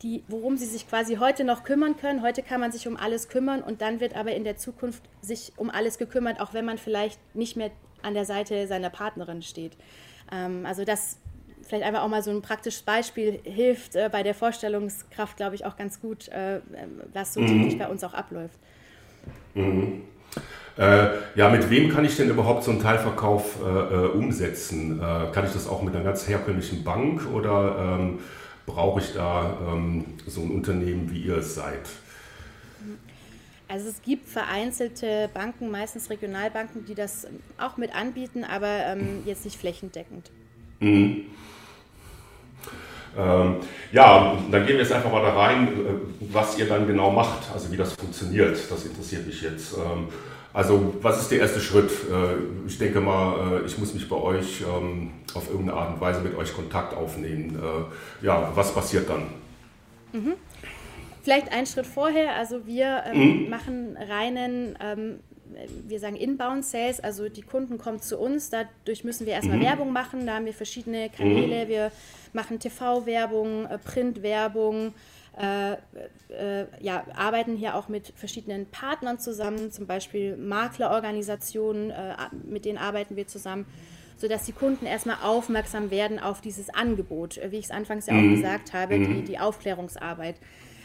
die, 0.02 0.22
worum 0.28 0.56
sie 0.56 0.66
sich 0.66 0.88
quasi 0.88 1.16
heute 1.16 1.42
noch 1.42 1.64
kümmern 1.64 1.96
können. 1.96 2.22
Heute 2.22 2.44
kann 2.44 2.60
man 2.60 2.70
sich 2.70 2.86
um 2.86 2.96
alles 2.96 3.28
kümmern 3.28 3.62
und 3.62 3.80
dann 3.80 3.98
wird 3.98 4.14
aber 4.14 4.32
in 4.32 4.44
der 4.44 4.58
Zukunft 4.58 5.02
sich 5.22 5.52
um 5.56 5.70
alles 5.70 5.98
gekümmert, 5.98 6.40
auch 6.40 6.54
wenn 6.54 6.64
man 6.64 6.78
vielleicht 6.78 7.18
nicht 7.34 7.56
mehr 7.56 7.72
an 8.02 8.14
der 8.14 8.26
Seite 8.26 8.68
seiner 8.68 8.90
Partnerin 8.90 9.42
steht. 9.42 9.72
Ähm, 10.30 10.66
also 10.66 10.84
das 10.84 11.18
vielleicht 11.72 11.86
einfach 11.86 12.02
auch 12.02 12.08
mal 12.08 12.22
so 12.22 12.30
ein 12.30 12.42
praktisches 12.42 12.82
Beispiel 12.82 13.40
hilft 13.44 13.96
äh, 13.96 14.10
bei 14.12 14.22
der 14.22 14.34
Vorstellungskraft, 14.34 15.38
glaube 15.38 15.54
ich, 15.54 15.64
auch 15.64 15.78
ganz 15.78 16.02
gut, 16.02 16.28
äh, 16.28 16.60
was 17.14 17.32
so 17.32 17.40
mhm. 17.40 17.46
täglich 17.46 17.78
bei 17.78 17.88
uns 17.88 18.04
auch 18.04 18.12
abläuft. 18.12 18.58
Mhm. 19.54 20.02
Äh, 20.76 21.08
ja, 21.34 21.48
mit 21.48 21.70
wem 21.70 21.90
kann 21.90 22.04
ich 22.04 22.14
denn 22.14 22.28
überhaupt 22.28 22.64
so 22.64 22.72
einen 22.72 22.80
Teilverkauf 22.80 23.58
äh, 23.62 23.68
äh, 23.68 24.06
umsetzen? 24.08 24.98
Äh, 24.98 25.32
kann 25.32 25.46
ich 25.46 25.52
das 25.52 25.66
auch 25.66 25.80
mit 25.82 25.94
einer 25.94 26.04
ganz 26.04 26.28
herkömmlichen 26.28 26.84
Bank 26.84 27.26
oder 27.32 27.98
ähm, 27.98 28.18
brauche 28.66 29.00
ich 29.00 29.14
da 29.14 29.56
ähm, 29.66 30.04
so 30.26 30.42
ein 30.42 30.50
Unternehmen, 30.50 31.10
wie 31.10 31.22
ihr 31.22 31.38
es 31.38 31.54
seid? 31.54 31.88
Also 33.66 33.88
es 33.88 34.02
gibt 34.02 34.28
vereinzelte 34.28 35.30
Banken, 35.32 35.70
meistens 35.70 36.10
Regionalbanken, 36.10 36.84
die 36.84 36.94
das 36.94 37.26
auch 37.56 37.78
mit 37.78 37.94
anbieten, 37.94 38.44
aber 38.44 38.84
ähm, 38.86 39.22
jetzt 39.24 39.46
nicht 39.46 39.58
flächendeckend. 39.58 40.30
Mhm. 40.80 41.26
Ähm, 43.18 43.56
ja, 43.92 44.38
dann 44.50 44.66
gehen 44.66 44.76
wir 44.76 44.82
jetzt 44.82 44.92
einfach 44.92 45.12
mal 45.12 45.22
da 45.22 45.34
rein, 45.34 45.68
äh, 45.68 45.70
was 46.32 46.58
ihr 46.58 46.66
dann 46.66 46.86
genau 46.86 47.10
macht, 47.10 47.50
also 47.52 47.70
wie 47.70 47.76
das 47.76 47.92
funktioniert. 47.92 48.58
Das 48.70 48.84
interessiert 48.84 49.26
mich 49.26 49.42
jetzt. 49.42 49.74
Ähm, 49.74 50.08
also, 50.54 50.94
was 51.00 51.22
ist 51.22 51.30
der 51.30 51.40
erste 51.40 51.60
Schritt? 51.60 51.90
Äh, 51.90 52.66
ich 52.66 52.78
denke 52.78 53.00
mal, 53.00 53.62
äh, 53.62 53.66
ich 53.66 53.78
muss 53.78 53.94
mich 53.94 54.08
bei 54.08 54.16
euch 54.16 54.62
ähm, 54.62 55.10
auf 55.34 55.48
irgendeine 55.50 55.78
Art 55.78 55.94
und 55.94 56.00
Weise 56.00 56.20
mit 56.20 56.36
euch 56.36 56.54
Kontakt 56.54 56.94
aufnehmen. 56.94 57.58
Äh, 57.58 58.26
ja, 58.26 58.52
was 58.54 58.74
passiert 58.74 59.08
dann? 59.08 59.28
Mhm. 60.12 60.34
Vielleicht 61.22 61.52
einen 61.52 61.66
Schritt 61.66 61.86
vorher. 61.86 62.34
Also, 62.36 62.66
wir 62.66 63.02
ähm, 63.06 63.44
mhm. 63.44 63.50
machen 63.50 63.96
reinen 63.96 64.76
ähm, 64.80 65.20
wir 65.86 66.00
sagen 66.00 66.16
Inbound 66.16 66.64
Sales, 66.64 67.00
also 67.00 67.28
die 67.28 67.42
Kunden 67.42 67.78
kommen 67.78 68.00
zu 68.00 68.18
uns, 68.18 68.50
dadurch 68.50 69.04
müssen 69.04 69.26
wir 69.26 69.34
erstmal 69.34 69.58
mhm. 69.58 69.64
Werbung 69.64 69.92
machen, 69.92 70.26
da 70.26 70.36
haben 70.36 70.46
wir 70.46 70.54
verschiedene 70.54 71.10
Kanäle, 71.10 71.64
mhm. 71.64 71.68
wir 71.68 71.92
machen 72.32 72.58
TV-Werbung, 72.58 73.66
äh, 73.66 73.78
Print-Werbung, 73.78 74.94
äh, 75.38 75.72
äh, 75.72 76.66
ja, 76.80 77.04
arbeiten 77.14 77.56
hier 77.56 77.74
auch 77.74 77.88
mit 77.88 78.12
verschiedenen 78.16 78.66
Partnern 78.66 79.18
zusammen, 79.18 79.72
zum 79.72 79.86
Beispiel 79.86 80.36
Maklerorganisationen, 80.36 81.90
äh, 81.90 82.14
mit 82.44 82.64
denen 82.64 82.78
arbeiten 82.78 83.16
wir 83.16 83.26
zusammen, 83.26 83.66
sodass 84.18 84.44
die 84.44 84.52
Kunden 84.52 84.84
erstmal 84.84 85.16
aufmerksam 85.22 85.90
werden 85.90 86.18
auf 86.18 86.42
dieses 86.42 86.68
Angebot, 86.68 87.38
äh, 87.38 87.50
wie 87.50 87.56
ich 87.56 87.66
es 87.66 87.70
anfangs 87.70 88.06
ja 88.06 88.14
auch 88.14 88.20
mhm. 88.20 88.36
gesagt 88.36 88.72
habe, 88.74 88.98
die, 88.98 89.06
mhm. 89.06 89.24
die 89.24 89.38
Aufklärungsarbeit. 89.38 90.36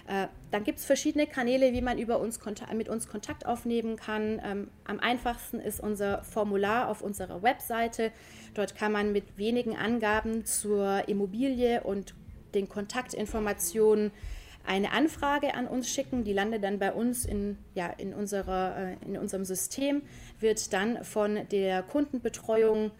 Äh, 0.07 0.27
dann 0.51 0.63
gibt 0.63 0.79
es 0.79 0.85
verschiedene 0.85 1.27
Kanäle, 1.27 1.73
wie 1.73 1.81
man 1.81 1.97
über 1.97 2.19
uns 2.19 2.39
mit 2.73 2.87
uns 2.87 3.09
Kontakt 3.09 3.45
aufnehmen 3.45 3.97
kann. 3.97 4.41
Ähm, 4.43 4.69
am 4.85 4.99
einfachsten 4.99 5.59
ist 5.59 5.81
unser 5.81 6.23
Formular 6.23 6.87
auf 6.87 7.01
unserer 7.01 7.43
Webseite. 7.43 8.11
Dort 8.53 8.75
kann 8.75 8.93
man 8.93 9.11
mit 9.11 9.37
wenigen 9.37 9.75
Angaben 9.75 10.45
zur 10.45 11.09
Immobilie 11.09 11.83
und 11.83 12.15
den 12.55 12.69
Kontaktinformationen 12.69 14.11
eine 14.65 14.91
Anfrage 14.91 15.53
an 15.53 15.67
uns 15.67 15.89
schicken. 15.89 16.23
Die 16.23 16.33
landet 16.33 16.63
dann 16.63 16.79
bei 16.79 16.93
uns 16.93 17.25
in, 17.25 17.57
ja, 17.75 17.87
in, 17.87 18.13
unserer, 18.13 18.77
äh, 18.77 19.05
in 19.05 19.17
unserem 19.17 19.43
System, 19.43 20.03
wird 20.39 20.71
dann 20.71 21.03
von 21.03 21.39
der 21.51 21.83
Kundenbetreuung 21.83 22.87
äh, 22.87 22.91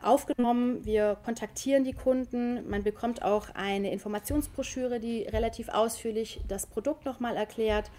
aufgenommen. 0.00 0.84
Wir 0.84 1.16
kontaktieren 1.24 1.82
die 1.82 1.92
Kunden. 1.92 2.68
Man 2.70 2.84
bekommt 2.84 3.22
auch 3.22 3.48
eine 3.54 3.92
Informationsbroschüre, 3.92 5.00
die 5.00 5.22
relativ 5.22 5.68
ausführlich 5.68 6.40
das 6.46 6.66
Produkt 6.66 7.04
nochmal 7.04 7.36
erklärt. 7.36 7.90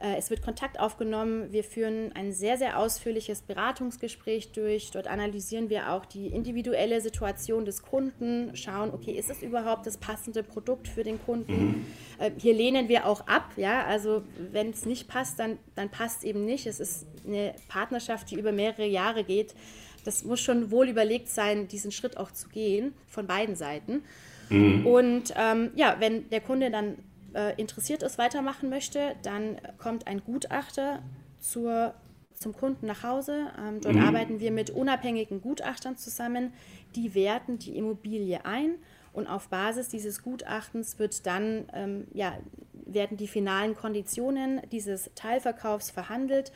Äh, 0.00 0.16
es 0.16 0.30
wird 0.30 0.42
Kontakt 0.42 0.80
aufgenommen. 0.80 1.52
Wir 1.52 1.62
führen 1.62 2.12
ein 2.14 2.32
sehr, 2.32 2.56
sehr 2.56 2.78
ausführliches 2.78 3.42
Beratungsgespräch 3.42 4.52
durch. 4.52 4.90
Dort 4.90 5.06
analysieren 5.06 5.68
wir 5.68 5.92
auch 5.92 6.06
die 6.06 6.28
individuelle 6.28 7.00
Situation 7.00 7.64
des 7.64 7.82
Kunden, 7.82 8.56
schauen, 8.56 8.92
okay, 8.92 9.12
ist 9.12 9.30
es 9.30 9.42
überhaupt 9.42 9.86
das 9.86 9.98
passende 9.98 10.42
Produkt 10.42 10.88
für 10.88 11.04
den 11.04 11.22
Kunden? 11.22 11.52
Mhm. 11.52 11.86
Äh, 12.18 12.30
hier 12.38 12.54
lehnen 12.54 12.88
wir 12.88 13.06
auch 13.06 13.26
ab. 13.26 13.50
Ja? 13.56 13.84
Also 13.84 14.22
wenn 14.50 14.70
es 14.70 14.86
nicht 14.86 15.06
passt, 15.06 15.38
dann, 15.38 15.58
dann 15.74 15.90
passt 15.90 16.18
es 16.18 16.24
eben 16.24 16.44
nicht. 16.44 16.66
Es 16.66 16.80
ist 16.80 17.06
eine 17.26 17.54
Partnerschaft, 17.68 18.30
die 18.30 18.36
über 18.36 18.52
mehrere 18.52 18.86
Jahre 18.86 19.24
geht 19.24 19.54
das 20.04 20.24
muss 20.24 20.40
schon 20.40 20.70
wohl 20.70 20.88
überlegt 20.88 21.28
sein, 21.28 21.68
diesen 21.68 21.92
Schritt 21.92 22.16
auch 22.16 22.30
zu 22.30 22.48
gehen, 22.48 22.94
von 23.06 23.26
beiden 23.26 23.56
Seiten. 23.56 24.02
Mhm. 24.48 24.86
Und 24.86 25.34
ähm, 25.36 25.70
ja, 25.74 25.96
wenn 25.98 26.28
der 26.30 26.40
Kunde 26.40 26.70
dann 26.70 26.96
äh, 27.34 27.54
interessiert 27.60 28.02
ist, 28.02 28.18
weitermachen 28.18 28.68
möchte, 28.68 29.14
dann 29.22 29.60
kommt 29.78 30.06
ein 30.06 30.22
Gutachter 30.24 31.02
zur, 31.38 31.94
zum 32.34 32.52
Kunden 32.52 32.86
nach 32.86 33.02
Hause. 33.02 33.46
Ähm, 33.58 33.80
dort 33.80 33.94
mhm. 33.94 34.02
arbeiten 34.02 34.40
wir 34.40 34.50
mit 34.50 34.70
unabhängigen 34.70 35.40
Gutachtern 35.40 35.96
zusammen, 35.96 36.52
die 36.96 37.14
werten 37.14 37.58
die 37.58 37.76
Immobilie 37.76 38.44
ein 38.44 38.76
und 39.12 39.26
auf 39.26 39.48
Basis 39.48 39.88
dieses 39.88 40.22
Gutachtens 40.22 40.98
wird 40.98 41.26
dann, 41.26 41.66
ähm, 41.72 42.06
ja, 42.12 42.38
werden 42.72 43.16
die 43.16 43.28
finalen 43.28 43.76
Konditionen 43.76 44.60
dieses 44.72 45.10
Teilverkaufs 45.14 45.90
verhandelt 45.90 46.52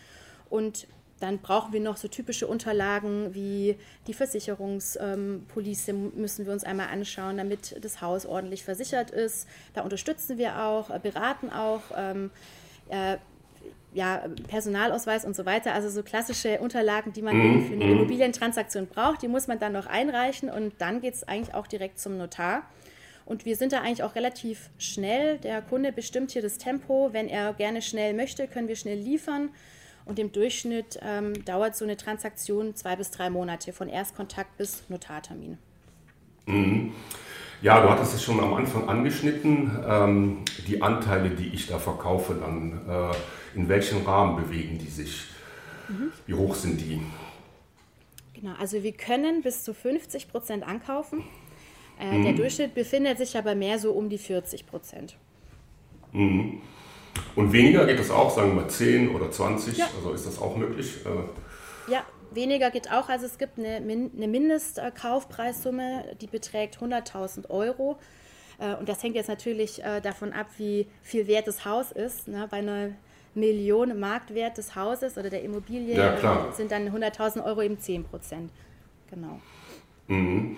und 0.51 0.87
dann 1.25 1.39
brauchen 1.39 1.73
wir 1.73 1.81
noch 1.81 1.97
so 1.97 2.07
typische 2.07 2.47
Unterlagen 2.47 3.35
wie 3.35 3.77
die 4.07 4.13
Versicherungspolice 4.13 5.91
ähm, 5.91 6.13
müssen 6.17 6.45
wir 6.45 6.53
uns 6.53 6.65
einmal 6.65 6.89
anschauen, 6.89 7.39
damit 7.39 7.83
das 7.83 8.03
Haus 8.03 8.27
ordentlich 8.27 8.63
versichert 8.63 9.11
ist. 9.11 9.49
Da 9.73 9.81
unterstützen 9.81 10.37
wir 10.37 10.61
auch, 10.63 10.91
äh, 10.91 10.99
beraten 10.99 11.51
auch. 11.51 11.83
Ähm, 11.97 12.31
äh, 12.91 13.17
ja, 13.95 14.25
Personalausweis 14.49 15.25
und 15.25 15.37
so 15.37 15.47
weiter, 15.47 15.73
also 15.73 15.89
so 15.89 16.03
klassische 16.03 16.59
Unterlagen, 16.59 17.13
die 17.13 17.23
man 17.23 17.37
mhm. 17.37 17.67
für 17.67 17.75
eine 17.75 17.85
mhm. 17.85 17.93
Immobilientransaktion 17.93 18.89
braucht, 18.89 19.23
die 19.23 19.29
muss 19.29 19.47
man 19.47 19.61
dann 19.61 19.73
noch 19.73 19.87
einreichen 19.87 20.51
und 20.51 20.75
dann 20.79 21.01
geht 21.01 21.15
es 21.15 21.23
eigentlich 21.23 21.55
auch 21.55 21.69
direkt 21.69 22.01
zum 22.01 22.19
Notar. 22.19 22.69
Und 23.25 23.45
wir 23.45 23.57
sind 23.57 23.73
da 23.73 23.81
eigentlich 23.81 24.03
auch 24.03 24.17
relativ 24.17 24.69
schnell. 24.79 25.39
Der 25.39 25.63
Kunde 25.63 25.93
bestimmt 25.93 26.33
hier 26.33 26.43
das 26.43 26.59
Tempo. 26.59 27.11
Wenn 27.13 27.29
er 27.29 27.55
gerne 27.55 27.81
schnell 27.81 28.13
möchte, 28.13 28.49
können 28.49 28.69
wir 28.69 28.77
schnell 28.77 28.99
liefern. 28.99 29.51
Und 30.07 30.19
im 30.19 30.33
Durchschnitt 30.33 30.99
ähm, 31.03 31.45
dauert 31.45 31.77
so 31.77 31.85
eine 31.85 31.97
Transaktion 31.97 32.75
zwei 32.75 32.97
bis 32.97 33.11
drei 33.11 33.31
Monate 33.31 33.73
von 33.73 33.89
Erstkontakt 33.89 34.57
bis 34.59 34.89
Notartermin. 34.89 35.59
Mhm. 36.47 36.93
Ja, 37.63 37.81
du 37.81 37.89
hattest 37.89 38.15
es 38.15 38.23
schon 38.23 38.41
am 38.41 38.53
Anfang 38.53 38.89
angeschnitten. 38.89 39.71
Ähm, 39.87 40.45
die 40.67 40.83
Anteile, 40.83 41.31
die 41.31 41.49
ich 41.49 41.67
da 41.67 41.79
verkaufe, 41.79 42.35
dann 42.35 42.83
äh, 42.87 43.59
in 43.59 43.69
welchem 43.69 44.05
Rahmen 44.05 44.37
bewegen 44.37 44.79
die 44.79 44.91
sich? 44.91 45.25
Mhm. 45.89 46.13
Wie 46.27 46.35
hoch 46.35 46.55
sind 46.55 46.81
die? 46.81 47.01
Genau, 48.35 48.55
also 48.59 48.83
wir 48.83 48.93
können 48.93 49.41
bis 49.41 49.65
zu 49.65 49.73
50 49.73 50.29
Prozent 50.29 50.65
ankaufen. 50.65 51.25
Äh, 51.99 52.19
mhm. 52.19 52.25
Der 52.25 52.33
Durchschnitt 52.35 52.75
befindet 52.75 53.17
sich 53.17 53.37
aber 53.39 53.55
mehr 53.55 53.79
so 53.79 53.93
um 53.93 54.11
die 54.11 54.19
40 54.19 54.67
Prozent. 54.67 55.17
Mhm. 56.13 56.61
Und 57.37 57.53
weniger 57.53 57.87
geht 57.87 57.99
das 57.99 58.11
auch, 58.11 58.35
sagen 58.35 58.55
wir 58.55 58.63
mal 58.63 58.69
10 58.69 59.15
oder 59.15 59.31
20, 59.31 59.77
ja. 59.77 59.87
also 59.97 60.13
ist 60.13 60.27
das 60.27 60.41
auch 60.41 60.57
möglich? 60.57 60.99
Äh, 61.05 61.93
ja, 61.93 62.05
weniger 62.33 62.71
geht 62.71 62.91
auch. 62.91 63.09
Also 63.09 63.27
es 63.27 63.39
gibt 63.39 63.59
eine, 63.59 63.77
eine 63.77 64.29
Mindestkaufpreissumme, 64.29 66.17
die 66.21 66.27
beträgt 66.27 66.79
100.000 66.79 67.51
Euro. 67.51 67.99
Äh, 68.59 68.75
und 68.77 68.89
das 68.89 69.03
hängt 69.03 69.17
jetzt 69.17 69.29
natürlich 69.29 69.83
äh, 69.83 70.01
davon 70.01 70.33
ab, 70.33 70.47
wie 70.59 70.87
viel 71.03 71.27
wert 71.27 71.49
das 71.49 71.65
Haus 71.65 71.93
ist. 71.93 72.29
Ne? 72.29 72.47
Bei 72.51 72.59
einer 72.59 72.91
Million 73.35 73.99
Marktwert 73.99 74.59
des 74.59 74.77
Hauses 74.77 75.19
oder 75.19 75.31
der 75.31 75.43
Immobilie 75.43 75.97
ja, 75.97 76.53
sind 76.53 76.71
dann 76.71 76.89
100.000 76.89 77.45
Euro 77.45 77.63
eben 77.63 77.79
10 77.79 78.05
Prozent. 78.05 78.51
Genau. 79.11 79.41
Mhm. 80.07 80.57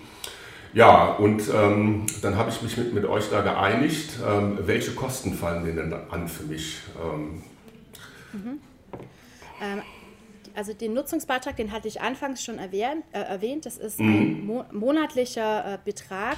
Ja, 0.77 1.13
und 1.13 1.41
ähm, 1.51 2.05
dann 2.21 2.37
habe 2.37 2.51
ich 2.51 2.61
mich 2.61 2.77
mit, 2.77 2.93
mit 2.93 3.03
euch 3.03 3.31
da 3.31 3.41
geeinigt. 3.41 4.11
Ähm, 4.23 4.59
welche 4.61 4.91
Kosten 4.91 5.33
fallen 5.33 5.65
denn 5.65 5.91
an 5.91 6.27
für 6.27 6.43
mich? 6.43 6.81
Ähm, 7.03 7.41
mhm. 8.31 8.59
Ähm, 9.59 9.81
also 10.55 10.73
den 10.73 10.93
Nutzungsbeitrag, 10.93 11.55
den 11.55 11.71
hatte 11.71 11.87
ich 11.87 11.99
anfangs 11.99 12.43
schon 12.43 12.59
erwähnt. 12.59 13.03
Äh, 13.11 13.21
erwähnt. 13.21 13.65
Das 13.65 13.79
ist 13.79 13.99
mhm. 13.99 14.13
ein 14.13 14.45
mo 14.45 14.65
monatlicher 14.71 15.73
äh, 15.73 15.77
Betrag. 15.83 16.37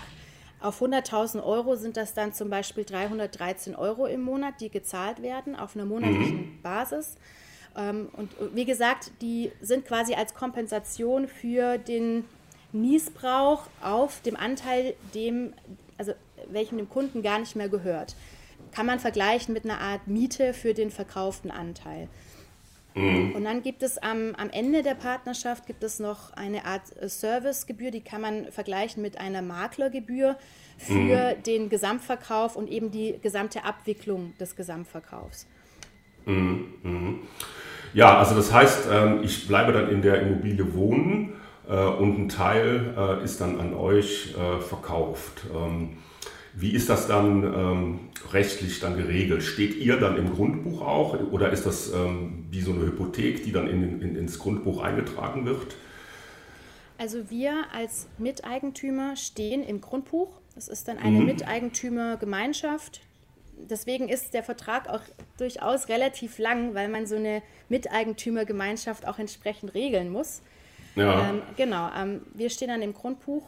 Auf 0.62 0.82
100.000 0.82 1.44
Euro 1.44 1.76
sind 1.76 1.98
das 1.98 2.14
dann 2.14 2.32
zum 2.32 2.50
Beispiel 2.50 2.86
313 2.86 3.76
Euro 3.76 4.06
im 4.06 4.22
Monat, 4.22 4.62
die 4.62 4.70
gezahlt 4.70 5.22
werden 5.22 5.58
auf 5.58 5.76
einer 5.76 5.84
monatlichen 5.84 6.38
mhm. 6.38 6.62
Basis. 6.62 7.18
Ähm, 7.76 8.08
und 8.14 8.32
wie 8.56 8.64
gesagt, 8.64 9.12
die 9.22 9.52
sind 9.60 9.86
quasi 9.86 10.14
als 10.14 10.34
Kompensation 10.34 11.28
für 11.28 11.78
den 11.78 12.24
Niesbrauch 12.72 13.68
auf 13.82 14.22
dem 14.22 14.36
Anteil, 14.36 14.96
dem, 15.14 15.54
also 15.98 16.14
welchem 16.50 16.78
dem 16.78 16.90
Kunden 16.90 17.22
gar 17.22 17.40
nicht 17.40 17.56
mehr 17.56 17.70
gehört. 17.70 18.16
Kann 18.72 18.86
man 18.86 19.00
vergleichen 19.00 19.54
mit 19.54 19.66
einer 19.66 19.80
Art 19.80 20.08
Miete 20.08 20.54
für 20.54 20.74
den 20.74 20.92
verkauften 20.92 21.52
Anteil. 21.52 22.08
Mhm. 22.96 23.34
Und 23.36 23.44
dann 23.44 23.62
gibt 23.62 23.84
es 23.84 23.98
am, 23.98 24.36
am 24.36 24.50
Ende 24.50 24.84
der 24.84 24.96
Partnerschaft 24.96 25.68
gibt 25.68 25.84
es 25.84 26.00
noch 26.00 26.34
eine 26.34 26.66
Art 26.66 26.84
äh, 27.00 27.08
Servicegebühr, 27.08 27.92
die 27.92 28.02
kann 28.02 28.22
man 28.22 28.52
vergleichen 28.52 29.02
mit 29.02 29.20
einer 29.20 29.42
Maklergebühr 29.42 30.38
für 30.78 30.94
mhm. 30.94 31.44
den 31.44 31.70
Gesamtverkauf 31.70 32.56
und 32.56 32.70
eben 32.70 32.92
die 32.92 33.16
gesamte 33.22 33.64
Abwicklung 33.64 34.34
des 34.40 34.56
Gesamtverkaufs. 34.56 35.48
Mhm. 36.26 36.74
mhm. 36.84 37.20
Ja, 37.94 38.20
also 38.20 38.36
das 38.36 38.54
heißt, 38.54 38.88
ähm, 38.92 39.24
ich 39.24 39.48
bleibe 39.48 39.74
dann 39.74 39.90
in 39.90 40.04
der 40.04 40.22
Immobilie 40.22 40.76
wohnen 40.76 41.34
und 41.70 42.20
ein 42.20 42.30
Teil 42.30 42.96
äh, 42.98 43.24
ist 43.24 43.42
dann 43.42 43.60
an 43.60 43.74
euch 43.74 44.34
verkauft. 44.68 45.44
Ähm, 45.54 45.98
wie 46.54 46.72
ist 46.72 46.90
das 46.90 47.08
dann 47.08 47.44
ähm, 47.44 48.00
rechtlich 48.32 48.80
dann 48.80 48.98
geregelt? 48.98 49.44
Steht 49.44 49.76
ihr 49.76 49.98
dann 49.98 50.18
im 50.18 50.34
Grundbuch 50.34 50.82
auch 50.82 51.18
oder 51.32 51.52
ist 51.52 51.66
das 51.66 51.94
ähm, 51.94 52.48
wie 52.50 52.62
so 52.62 52.72
eine 52.72 52.82
Hypothek, 52.82 53.44
die 53.44 53.52
dann 53.52 53.70
in, 53.70 54.02
in, 54.02 54.16
ins 54.16 54.40
Grundbuch 54.40 54.82
eingetragen 54.82 55.46
wird? 55.46 55.76
Also 56.98 57.30
wir 57.30 57.66
als 57.74 58.08
Miteigentümer 58.18 59.16
stehen 59.16 59.64
im 59.64 59.80
Grundbuch. 59.80 60.30
Das 60.56 60.68
ist 60.68 60.88
dann 60.88 60.98
eine 60.98 61.20
mhm. 61.20 61.28
Miteigentümergemeinschaft. 61.28 63.02
Deswegen 63.70 64.10
ist 64.10 64.34
der 64.34 64.44
Vertrag 64.44 64.90
auch 64.90 65.02
durchaus 65.38 65.88
relativ 65.88 66.40
lang, 66.40 66.74
weil 66.74 66.90
man 66.90 67.06
so 67.06 67.16
eine 67.16 67.42
Miteigentümergemeinschaft 67.70 69.08
auch 69.08 69.20
entsprechend 69.20 69.74
regeln 69.74 70.10
muss. 70.10 70.42
Ja. 70.96 71.30
Ähm, 71.30 71.42
genau, 71.56 71.90
ähm, 71.98 72.22
wir 72.34 72.50
stehen 72.50 72.70
dann 72.70 72.82
im 72.82 72.94
Grundbuch 72.94 73.44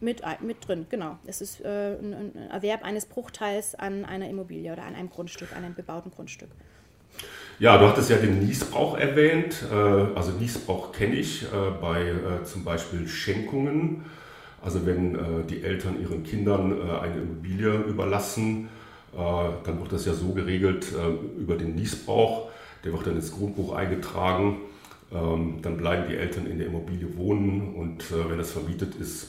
mit, 0.00 0.22
mit 0.40 0.66
drin, 0.66 0.86
genau. 0.88 1.18
Es 1.26 1.40
ist 1.40 1.60
äh, 1.60 1.96
ein, 1.96 2.34
ein, 2.34 2.50
Erwerb 2.50 2.84
eines 2.84 3.06
Bruchteils 3.06 3.74
an 3.74 4.04
einer 4.04 4.28
Immobilie 4.28 4.72
oder 4.72 4.82
an 4.82 4.94
einem 4.94 5.10
Grundstück, 5.10 5.52
an 5.56 5.64
einem 5.64 5.74
bebauten 5.74 6.10
Grundstück. 6.10 6.50
Ja, 7.58 7.78
du 7.78 7.86
hattest 7.86 8.10
ja 8.10 8.16
den 8.16 8.44
Niesbrauch 8.44 8.98
erwähnt. 8.98 9.62
Äh, 9.70 9.74
also 9.74 10.32
Niesbrauch 10.32 10.92
kenne 10.92 11.14
ich 11.14 11.44
äh, 11.44 11.46
bei 11.80 12.08
äh, 12.08 12.44
zum 12.44 12.64
Beispiel 12.64 13.06
Schenkungen. 13.06 14.04
Also 14.60 14.86
wenn 14.86 15.44
die 15.48 15.64
Eltern 15.64 16.00
ihren 16.00 16.22
Kindern 16.22 16.88
eine 16.88 17.16
Immobilie 17.16 17.78
überlassen, 17.78 18.68
dann 19.12 19.80
wird 19.80 19.90
das 19.90 20.06
ja 20.06 20.12
so 20.12 20.28
geregelt 20.28 20.86
über 21.36 21.56
den 21.56 21.74
Niesbrauch. 21.74 22.48
Der 22.84 22.92
wird 22.92 23.08
dann 23.08 23.16
ins 23.16 23.32
Grundbuch 23.32 23.74
eingetragen. 23.74 24.60
Ähm, 25.14 25.58
dann 25.62 25.76
bleiben 25.76 26.08
die 26.08 26.16
Eltern 26.16 26.46
in 26.46 26.58
der 26.58 26.68
Immobilie 26.68 27.16
wohnen 27.16 27.74
und 27.74 28.04
wenn 28.10 28.38
das 28.38 28.52
vermietet 28.52 28.94
ist, 28.94 29.28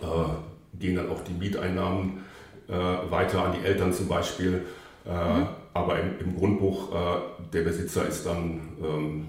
äh, 0.00 0.78
gehen 0.78 0.96
dann 0.96 1.10
auch 1.10 1.22
die 1.22 1.32
Mieteinnahmen 1.32 2.24
äh, 2.68 2.72
weiter 2.72 3.44
an 3.44 3.54
die 3.58 3.66
Eltern 3.66 3.92
zum 3.92 4.08
Beispiel. 4.08 4.64
Äh, 5.06 5.10
mhm. 5.10 5.46
Aber 5.74 5.98
im, 5.98 6.18
im 6.20 6.36
Grundbuch, 6.36 6.90
der 7.50 7.62
Besitzer 7.62 8.06
ist 8.06 8.26
dann 8.26 8.60
ähm, 8.82 9.26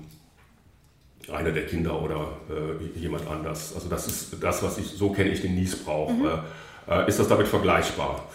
einer 1.31 1.53
der 1.53 1.65
Kinder 1.67 2.01
oder 2.01 2.33
jemand 2.95 3.25
anders. 3.29 3.73
Also 3.73 3.87
das 3.87 4.07
ist 4.07 4.43
das, 4.43 4.61
was 4.61 4.77
ich, 4.77 4.87
so 4.87 5.13
kenne 5.13 5.29
ich 5.29 5.41
den 5.41 5.55
Niesbrauch. 5.55 6.11
Mhm. 6.11 6.27
ist 7.07 7.17
das 7.17 7.29
damit 7.29 7.47
vergleichbar? 7.47 8.25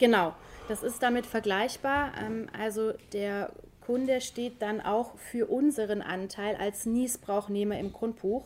Genau, 0.00 0.34
das 0.66 0.82
ist 0.82 1.00
damit 1.00 1.24
vergleichbar. 1.24 2.12
Ähm, 2.20 2.48
also 2.52 2.94
der 3.12 3.52
Kunde 3.88 4.20
steht 4.20 4.60
dann 4.60 4.82
auch 4.82 5.16
für 5.16 5.46
unseren 5.46 6.02
Anteil 6.02 6.56
als 6.56 6.84
Niesbrauchnehmer 6.84 7.78
im 7.78 7.90
Grundbuch. 7.90 8.44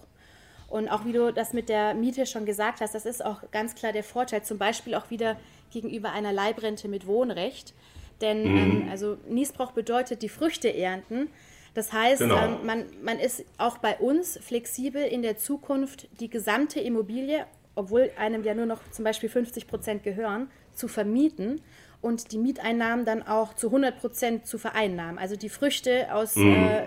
Und 0.68 0.88
auch 0.88 1.04
wie 1.04 1.12
du 1.12 1.32
das 1.32 1.52
mit 1.52 1.68
der 1.68 1.94
Miete 1.94 2.26
schon 2.26 2.46
gesagt 2.46 2.80
hast, 2.80 2.94
das 2.94 3.06
ist 3.06 3.24
auch 3.24 3.50
ganz 3.50 3.74
klar 3.74 3.90
der 3.90 4.04
Vorteil, 4.04 4.44
zum 4.44 4.58
Beispiel 4.58 4.94
auch 4.94 5.10
wieder 5.10 5.36
gegenüber 5.72 6.12
einer 6.12 6.32
Leibrente 6.32 6.86
mit 6.86 7.08
Wohnrecht. 7.08 7.74
Denn 8.20 8.44
mhm. 8.44 8.56
ähm, 8.56 8.88
also 8.88 9.18
Niesbrauch 9.28 9.72
bedeutet 9.72 10.22
die 10.22 10.28
Früchte 10.28 10.72
ernten. 10.72 11.28
Das 11.74 11.92
heißt, 11.92 12.20
genau. 12.20 12.36
ähm, 12.36 12.64
man, 12.64 12.84
man 13.02 13.18
ist 13.18 13.44
auch 13.58 13.78
bei 13.78 13.96
uns 13.96 14.38
flexibel 14.40 15.02
in 15.02 15.22
der 15.22 15.38
Zukunft 15.38 16.06
die 16.20 16.30
gesamte 16.30 16.78
Immobilie, 16.78 17.46
obwohl 17.74 18.12
einem 18.16 18.44
ja 18.44 18.54
nur 18.54 18.66
noch 18.66 18.88
zum 18.92 19.04
Beispiel 19.04 19.28
50 19.28 19.66
Prozent 19.66 20.04
gehören, 20.04 20.48
zu 20.72 20.86
vermieten 20.86 21.60
und 22.02 22.32
die 22.32 22.38
Mieteinnahmen 22.38 23.06
dann 23.06 23.22
auch 23.22 23.54
zu 23.54 23.68
100 23.68 23.98
Prozent 23.98 24.46
zu 24.46 24.58
vereinnahmen. 24.58 25.18
Also 25.18 25.36
die 25.36 25.48
Früchte 25.48 26.12
aus, 26.12 26.36
mhm. 26.36 26.52
äh, 26.52 26.84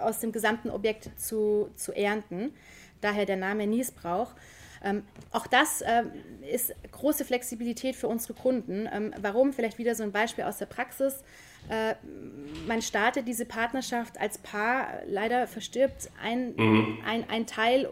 aus 0.00 0.20
dem 0.20 0.32
gesamten 0.32 0.70
Objekt 0.70 1.10
zu, 1.20 1.68
zu 1.76 1.92
ernten 1.92 2.54
daher 3.00 3.26
der 3.26 3.36
Name 3.36 3.66
Niesbrauch. 3.66 4.32
Ähm, 4.82 5.02
auch 5.30 5.46
das 5.46 5.80
äh, 5.82 6.04
ist 6.52 6.74
große 6.92 7.24
Flexibilität 7.24 7.96
für 7.96 8.08
unsere 8.08 8.34
Kunden. 8.34 8.88
Ähm, 8.92 9.14
warum? 9.20 9.52
Vielleicht 9.52 9.78
wieder 9.78 9.94
so 9.94 10.02
ein 10.02 10.12
Beispiel 10.12 10.44
aus 10.44 10.58
der 10.58 10.66
Praxis. 10.66 11.22
Äh, 11.68 11.94
man 12.66 12.82
startet 12.82 13.26
diese 13.26 13.46
Partnerschaft 13.46 14.20
als 14.20 14.38
Paar, 14.38 15.02
leider 15.06 15.46
verstirbt 15.46 16.10
ein, 16.22 16.54
mhm. 16.54 16.98
ein, 17.06 17.28
ein 17.30 17.46
Teil 17.46 17.88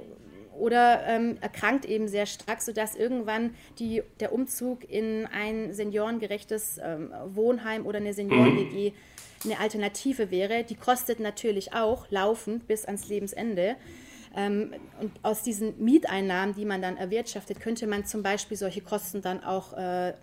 oder 0.59 1.07
ähm, 1.07 1.39
erkrankt 1.41 1.85
eben 1.85 2.09
sehr 2.09 2.27
stark, 2.27 2.63
sodass 2.63 2.95
irgendwann 2.95 3.55
die, 3.79 4.03
der 4.21 4.33
Umzug 4.33 4.89
in 4.89 5.27
ein 5.27 5.73
seniorengerechtes 5.73 6.79
ähm, 6.83 7.13
Wohnheim 7.27 7.87
oder 7.87 7.99
eine 7.99 8.15
Senioren-WG 8.15 8.91
mhm. 8.91 9.51
eine 9.51 9.61
Alternative 9.61 10.31
wäre. 10.31 10.65
Die 10.65 10.75
kostet 10.75 11.21
natürlich 11.21 11.75
auch 11.75 12.07
laufend 12.11 12.67
bis 12.67 12.85
ans 12.85 13.09
Lebensende. 13.09 13.77
Ähm, 14.35 14.75
und 15.01 15.13
aus 15.23 15.43
diesen 15.43 15.83
Mieteinnahmen, 15.83 16.55
die 16.55 16.65
man 16.65 16.81
dann 16.81 16.97
erwirtschaftet, 16.97 17.61
könnte 17.61 17.87
man 17.87 18.05
zum 18.05 18.23
Beispiel 18.23 18.57
solche 18.57 18.81
Kosten 18.81 19.23
dann 19.23 19.45
auch, 19.45 19.73
äh, 19.75 20.15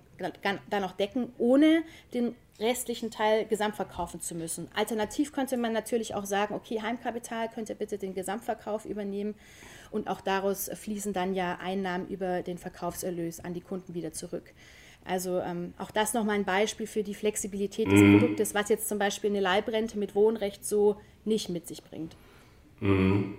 dann 0.70 0.84
auch 0.84 0.94
decken, 0.94 1.32
ohne 1.38 1.84
den 2.14 2.36
restlichen 2.60 3.10
Teil 3.10 3.46
gesamtverkaufen 3.46 4.20
zu 4.20 4.36
müssen. 4.36 4.68
Alternativ 4.76 5.32
könnte 5.32 5.58
man 5.58 5.72
natürlich 5.72 6.14
auch 6.14 6.26
sagen, 6.26 6.54
okay, 6.54 6.82
Heimkapital 6.82 7.50
könnte 7.50 7.74
bitte 7.76 7.98
den 7.98 8.14
Gesamtverkauf 8.14 8.86
übernehmen 8.86 9.36
und 9.92 10.08
auch 10.08 10.22
daraus 10.22 10.70
fließen 10.74 11.14
dann 11.14 11.34
ja 11.34 11.58
Einnahmen 11.62 12.08
über 12.08 12.42
den 12.42 12.58
Verkaufserlös 12.58 13.40
an 13.40 13.54
die 13.54 13.62
Kunden 13.62 13.94
wieder 13.94 14.14
zurück. 14.14 14.54
Also 15.06 15.40
ähm, 15.40 15.74
auch 15.78 15.92
das 15.92 16.14
nochmal 16.14 16.36
ein 16.36 16.46
Beispiel 16.46 16.86
für 16.86 17.04
die 17.04 17.16
Flexibilität 17.16 17.92
des 17.92 18.00
mhm. 18.00 18.20
Produktes, 18.20 18.54
was 18.54 18.70
jetzt 18.70 18.88
zum 18.88 19.00
Beispiel 19.00 19.30
eine 19.30 19.40
Leibrente 19.40 19.98
mit 19.98 20.14
Wohnrecht 20.14 20.66
so 20.66 20.98
nicht 21.26 21.50
mit 21.50 21.68
sich 21.68 21.84
bringt. 21.84 22.16
Mhm. 22.80 23.36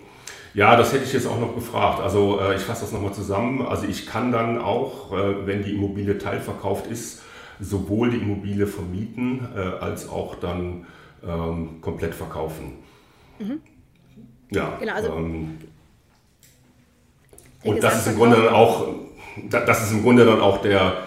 Ja, 0.53 0.77
das 0.77 0.93
hätte 0.93 1.05
ich 1.05 1.13
jetzt 1.13 1.27
auch 1.27 1.39
noch 1.39 1.55
gefragt. 1.55 2.01
Also 2.01 2.41
äh, 2.41 2.57
ich 2.57 2.63
fasse 2.63 2.83
das 2.83 2.93
nochmal 2.93 3.15
zusammen. 3.15 3.65
Also 3.65 3.87
ich 3.87 4.07
kann 4.07 4.33
dann 4.33 4.59
auch, 4.59 5.13
äh, 5.13 5.47
wenn 5.47 5.63
die 5.63 5.75
Immobilie 5.75 6.19
teilverkauft 6.19 6.87
ist, 6.89 7.23
sowohl 7.61 8.11
die 8.11 8.19
Immobilie 8.19 8.67
vermieten 8.67 9.49
äh, 9.55 9.61
als 9.61 10.09
auch 10.09 10.35
dann 10.35 10.87
ähm, 11.25 11.81
komplett 11.81 12.15
verkaufen. 12.15 12.79
Mhm. 13.39 13.61
Ja. 14.51 14.77
Genau, 14.81 14.95
also 14.95 15.13
ähm, 15.13 15.59
und 17.65 17.83
das 17.83 17.99
ist 17.99 18.07
im 18.07 18.17
Grunde 18.17 18.37
dann 18.37 18.55
auch, 18.55 18.89
das 19.51 19.83
ist 19.85 19.93
im 19.93 20.03
Grunde 20.03 20.25
dann 20.25 20.41
auch 20.41 20.63
der, 20.63 21.05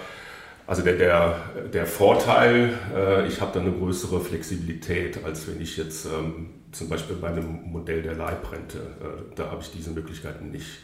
also 0.67 0.81
der, 0.81 0.93
der, 0.93 1.35
der 1.73 1.85
Vorteil, 1.85 2.73
äh, 2.95 3.27
ich 3.27 3.41
habe 3.41 3.51
dann 3.53 3.63
eine 3.67 3.75
größere 3.75 4.21
Flexibilität, 4.21 5.23
als 5.23 5.47
wenn 5.47 5.61
ich 5.61 5.77
jetzt 5.77 6.05
ähm, 6.05 6.51
zum 6.71 6.89
Beispiel 6.89 7.15
bei 7.15 7.27
einem 7.27 7.63
Modell 7.65 8.01
der 8.01 8.15
Leibrente, 8.15 8.77
äh, 8.77 9.35
da 9.35 9.51
habe 9.51 9.61
ich 9.61 9.71
diese 9.71 9.91
Möglichkeiten 9.91 10.51
nicht. 10.51 10.79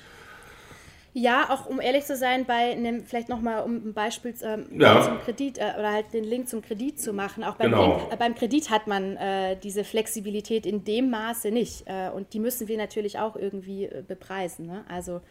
Ja, 1.13 1.49
auch 1.49 1.65
um 1.65 1.81
ehrlich 1.81 2.05
zu 2.05 2.15
sein, 2.15 2.45
bei 2.45 2.71
einem, 2.71 3.03
vielleicht 3.03 3.29
nochmal 3.29 3.63
um 3.63 3.75
ein 3.77 3.93
Beispiel 3.93 4.33
ähm, 4.43 4.67
ja. 4.77 5.01
zum 5.01 5.19
Kredit 5.19 5.57
äh, 5.57 5.73
oder 5.77 5.91
halt 5.91 6.13
den 6.13 6.23
Link 6.23 6.47
zum 6.47 6.61
Kredit 6.61 6.99
zu 6.99 7.13
machen. 7.13 7.43
Auch 7.43 7.55
beim, 7.55 7.71
genau. 7.71 7.97
Link, 7.97 8.13
äh, 8.13 8.15
beim 8.15 8.35
Kredit 8.35 8.69
hat 8.69 8.85
man 8.85 9.17
äh, 9.17 9.57
diese 9.57 9.83
Flexibilität 9.83 10.65
in 10.65 10.83
dem 10.83 11.09
Maße 11.09 11.49
nicht. 11.49 11.83
Äh, 11.87 12.09
und 12.09 12.33
die 12.33 12.39
müssen 12.39 12.67
wir 12.67 12.77
natürlich 12.77 13.17
auch 13.17 13.35
irgendwie 13.35 13.89
bepreisen. 14.07 14.67
Ne? 14.67 14.85
Also 14.87 15.21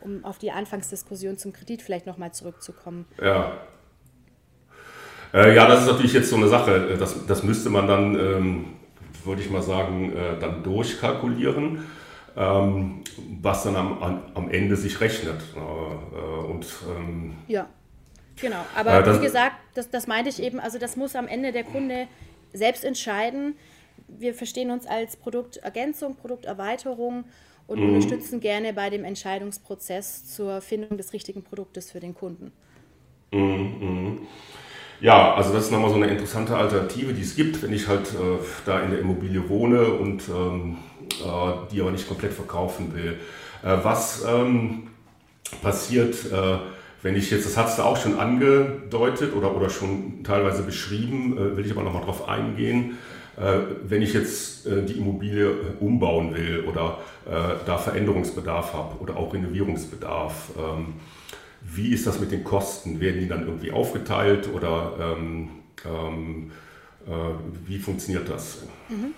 um 0.00 0.24
auf 0.24 0.38
die 0.38 0.50
Anfangsdiskussion 0.50 1.38
zum 1.38 1.52
Kredit 1.52 1.82
vielleicht 1.82 2.06
nochmal 2.06 2.32
zurückzukommen. 2.32 3.06
Ja. 3.22 3.52
Äh, 5.32 5.54
ja, 5.54 5.66
das 5.66 5.82
ist 5.82 5.86
natürlich 5.86 6.12
jetzt 6.12 6.28
so 6.28 6.36
eine 6.36 6.48
Sache. 6.48 6.96
Das, 6.98 7.26
das 7.26 7.42
müsste 7.42 7.70
man 7.70 7.86
dann, 7.86 8.14
ähm, 8.18 8.64
würde 9.24 9.40
ich 9.40 9.50
mal 9.50 9.62
sagen, 9.62 10.12
äh, 10.14 10.38
dann 10.38 10.62
durchkalkulieren, 10.62 11.84
ähm, 12.36 13.02
was 13.40 13.62
dann 13.64 13.76
am, 13.76 14.22
am 14.34 14.50
Ende 14.50 14.76
sich 14.76 15.00
rechnet. 15.00 15.40
Äh, 15.54 16.50
und, 16.50 16.66
ähm, 16.96 17.34
ja, 17.48 17.68
genau. 18.40 18.64
Aber 18.74 19.00
äh, 19.00 19.02
das, 19.02 19.20
wie 19.20 19.24
gesagt, 19.24 19.56
das, 19.74 19.90
das 19.90 20.06
meinte 20.06 20.28
ich 20.28 20.42
eben, 20.42 20.60
also 20.60 20.78
das 20.78 20.96
muss 20.96 21.16
am 21.16 21.28
Ende 21.28 21.52
der 21.52 21.64
Kunde 21.64 22.08
selbst 22.52 22.84
entscheiden. 22.84 23.54
Wir 24.08 24.34
verstehen 24.34 24.70
uns 24.70 24.86
als 24.86 25.16
Produktergänzung, 25.16 26.16
Produkterweiterung 26.16 27.24
und 27.66 27.80
mhm. 27.80 27.94
unterstützen 27.94 28.40
gerne 28.40 28.72
bei 28.72 28.90
dem 28.90 29.04
Entscheidungsprozess 29.04 30.26
zur 30.34 30.60
Findung 30.60 30.96
des 30.96 31.12
richtigen 31.12 31.42
Produktes 31.42 31.90
für 31.90 32.00
den 32.00 32.14
Kunden. 32.14 32.52
Mhm. 33.32 33.40
mhm. 33.40 34.18
Ja, 35.00 35.34
also 35.34 35.52
das 35.52 35.64
ist 35.64 35.72
nochmal 35.72 35.90
so 35.90 35.96
eine 35.96 36.06
interessante 36.06 36.56
Alternative, 36.56 37.12
die 37.12 37.22
es 37.22 37.34
gibt, 37.34 37.60
wenn 37.60 37.72
ich 37.72 37.88
halt 37.88 38.06
äh, 38.12 38.38
da 38.64 38.80
in 38.82 38.92
der 38.92 39.00
Immobilie 39.00 39.48
wohne 39.48 39.84
und 39.94 40.22
ähm, 40.28 40.76
äh, 41.10 41.72
die 41.72 41.80
aber 41.80 41.90
nicht 41.90 42.06
komplett 42.06 42.32
verkaufen 42.32 42.94
will. 42.94 43.18
Äh, 43.64 43.78
was 43.82 44.24
ähm, 44.24 44.90
passiert, 45.60 46.14
äh, 46.32 46.58
wenn 47.02 47.16
ich 47.16 47.32
jetzt, 47.32 47.46
das 47.46 47.56
hast 47.56 47.78
du 47.78 47.82
auch 47.82 47.96
schon 47.96 48.18
angedeutet 48.18 49.34
oder, 49.34 49.56
oder 49.56 49.70
schon 49.70 50.22
teilweise 50.22 50.62
beschrieben, 50.62 51.36
äh, 51.36 51.56
will 51.56 51.66
ich 51.66 51.72
aber 51.72 51.82
nochmal 51.82 52.04
drauf 52.04 52.28
eingehen, 52.28 52.96
wenn 53.36 54.02
ich 54.02 54.12
jetzt 54.12 54.66
äh, 54.66 54.82
die 54.84 54.94
Immobilie 54.94 55.46
äh, 55.46 55.54
umbauen 55.80 56.34
will 56.34 56.64
oder 56.68 56.98
da 57.24 57.78
Veränderungsbedarf 57.78 58.72
habe 58.72 58.98
oder 59.00 59.16
auch 59.16 59.32
Renovierungsbedarf, 59.32 60.50
ähm, 60.58 60.94
wie 61.62 61.92
ist 61.94 62.04
das 62.04 62.18
mit 62.18 62.32
den 62.32 62.42
Kosten? 62.42 62.98
Werden 62.98 63.20
die 63.20 63.28
dann 63.28 63.46
irgendwie 63.46 63.70
aufgeteilt 63.70 64.48
oder 64.52 65.16
ähm, 65.16 65.50
ähm, 65.84 66.50
wie 67.64 67.78
funktioniert 67.78 68.28
das? 68.28 68.64
Mhm. 68.88 69.14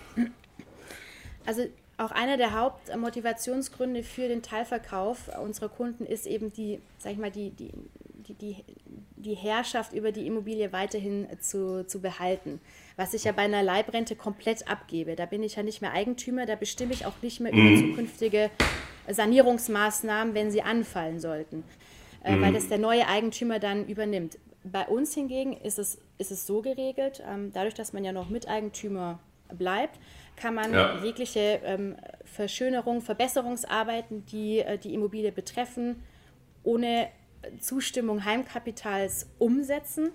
Also 1.47 1.63
auch 1.97 2.11
einer 2.11 2.37
der 2.37 2.59
Hauptmotivationsgründe 2.59 4.03
für 4.03 4.29
den 4.29 4.43
Teilverkauf 4.43 5.31
unserer 5.43 5.69
Kunden 5.69 6.05
ist 6.05 6.27
eben 6.27 6.53
die, 6.53 6.81
sag 6.99 7.13
ich 7.13 7.19
mal, 7.19 7.31
die, 7.31 7.51
die, 7.51 7.73
die, 8.35 8.57
die 9.17 9.35
Herrschaft 9.35 9.93
über 9.93 10.13
die 10.13 10.27
Immobilie 10.27 10.73
weiterhin 10.73 11.27
zu, 11.41 11.87
zu 11.87 12.01
behalten 12.01 12.61
was 12.97 13.15
ich 13.15 13.25
ja 13.25 13.33
bei 13.33 13.43
einer 13.43 13.63
Leibrente 13.63 14.17
komplett 14.17 14.69
abgebe. 14.69 15.17
Da 15.17 15.27
bin 15.27 15.43
ich 15.43 15.57
ja 15.57 15.63
nicht 15.63 15.81
mehr 15.81 15.93
Eigentümer, 15.93 16.47
da 16.47 16.55
bestimme 16.55 16.93
ich 16.93 17.07
auch 17.07 17.21
nicht 17.23 17.41
mehr 17.41 17.53
über 17.53 17.63
mhm. 17.63 17.91
zukünftige 17.91 18.51
Sanierungsmaßnahmen, 19.09 20.35
wenn 20.35 20.51
sie 20.51 20.63
anfallen 20.63 21.21
sollten, 21.21 21.65
äh, 22.25 22.37
mhm. 22.37 22.43
weil 22.43 22.53
das 22.53 22.69
der 22.69 22.79
neue 22.79 23.07
Eigentümer 23.09 23.59
dann 23.59 23.87
übernimmt. 23.87 24.39
Bei 24.63 24.87
uns 24.87 25.13
hingegen 25.15 25.53
ist 25.53 25.79
es, 25.79 25.99
ist 26.19 26.31
es 26.31 26.47
so 26.47 26.63
geregelt, 26.63 27.23
ähm, 27.29 27.51
dadurch, 27.53 27.75
dass 27.75 27.93
man 27.93 28.05
ja 28.05 28.13
noch 28.13 28.31
Miteigentümer 28.31 29.19
bleibt, 29.53 29.99
kann 30.37 30.55
man 30.55 30.73
ja. 30.73 31.03
jegliche 31.03 31.61
ähm, 31.65 31.97
Verschönerung, 32.25 33.03
Verbesserungsarbeiten, 33.03 34.25
die 34.27 34.61
äh, 34.61 34.79
die 34.79 34.95
Immobilie 34.95 35.33
betreffen, 35.33 36.03
ohne 36.63 37.09
Zustimmung 37.61 38.25
Heimkapitals 38.25 39.29
umsetzen. 39.39 40.11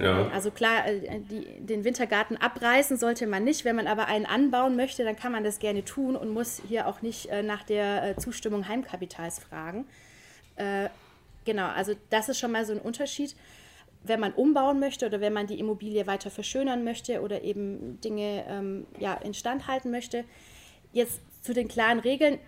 Ja. 0.00 0.28
Also 0.28 0.50
klar, 0.50 0.86
äh, 0.86 1.20
die, 1.20 1.44
den 1.60 1.84
Wintergarten 1.84 2.36
abreißen 2.36 2.96
sollte 2.96 3.26
man 3.26 3.44
nicht. 3.44 3.64
Wenn 3.64 3.76
man 3.76 3.86
aber 3.86 4.06
einen 4.06 4.26
anbauen 4.26 4.76
möchte, 4.76 5.04
dann 5.04 5.16
kann 5.16 5.32
man 5.32 5.44
das 5.44 5.58
gerne 5.58 5.84
tun 5.84 6.16
und 6.16 6.30
muss 6.30 6.60
hier 6.68 6.88
auch 6.88 7.02
nicht 7.02 7.26
äh, 7.26 7.42
nach 7.42 7.62
der 7.62 8.10
äh, 8.10 8.16
Zustimmung 8.16 8.68
Heimkapitals 8.68 9.38
fragen. 9.38 9.86
Genau, 11.44 11.66
also 11.66 11.94
das 12.10 12.28
ist 12.28 12.38
schon 12.38 12.52
mal 12.52 12.64
so 12.64 12.72
ein 12.72 12.78
Unterschied. 12.78 13.34
Wenn 14.04 14.20
man 14.20 14.32
umbauen 14.32 14.78
möchte 14.78 15.04
oder 15.04 15.20
wenn 15.20 15.32
man 15.32 15.48
die 15.48 15.58
Immobilie 15.58 16.06
weiter 16.06 16.30
verschönern 16.30 16.84
möchte 16.84 17.22
oder 17.22 17.42
eben 17.42 18.00
Dinge 18.00 18.44
ähm, 18.48 18.86
ja, 19.00 19.14
instand 19.14 19.66
halten 19.66 19.90
möchte. 19.90 20.24
Jetzt 20.92 21.20
zu 21.42 21.54
den 21.54 21.66
klaren 21.66 21.98
Regeln 21.98 22.38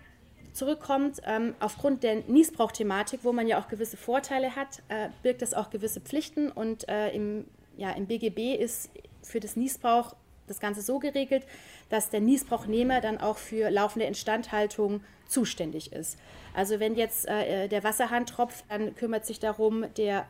zurückkommt, 0.57 1.21
ähm, 1.25 1.55
aufgrund 1.59 2.03
der 2.03 2.23
Niesbrauch-Thematik, 2.27 3.21
wo 3.23 3.31
man 3.31 3.47
ja 3.47 3.59
auch 3.59 3.67
gewisse 3.67 3.97
Vorteile 3.97 4.55
hat, 4.55 4.81
äh, 4.89 5.09
birgt 5.23 5.41
das 5.41 5.53
auch 5.53 5.69
gewisse 5.69 6.01
Pflichten 6.01 6.51
und 6.51 6.89
äh, 6.89 7.11
im, 7.11 7.45
ja, 7.77 7.91
im 7.91 8.07
BGB 8.07 8.55
ist 8.55 8.89
für 9.21 9.39
das 9.39 9.55
Niesbrauch 9.55 10.15
das 10.47 10.59
Ganze 10.59 10.81
so 10.81 10.99
geregelt, 10.99 11.45
dass 11.89 12.09
der 12.09 12.21
Niesbrauchnehmer 12.21 13.01
dann 13.01 13.19
auch 13.19 13.37
für 13.37 13.69
laufende 13.69 14.05
Instandhaltung 14.05 15.01
zuständig 15.27 15.91
ist. 15.91 16.17
Also 16.53 16.79
wenn 16.79 16.95
jetzt 16.95 17.27
äh, 17.27 17.67
der 17.67 17.83
Wasserhahn 17.83 18.25
tropft, 18.25 18.65
dann 18.69 18.95
kümmert 18.95 19.25
sich 19.25 19.39
darum 19.39 19.85
der, 19.97 20.25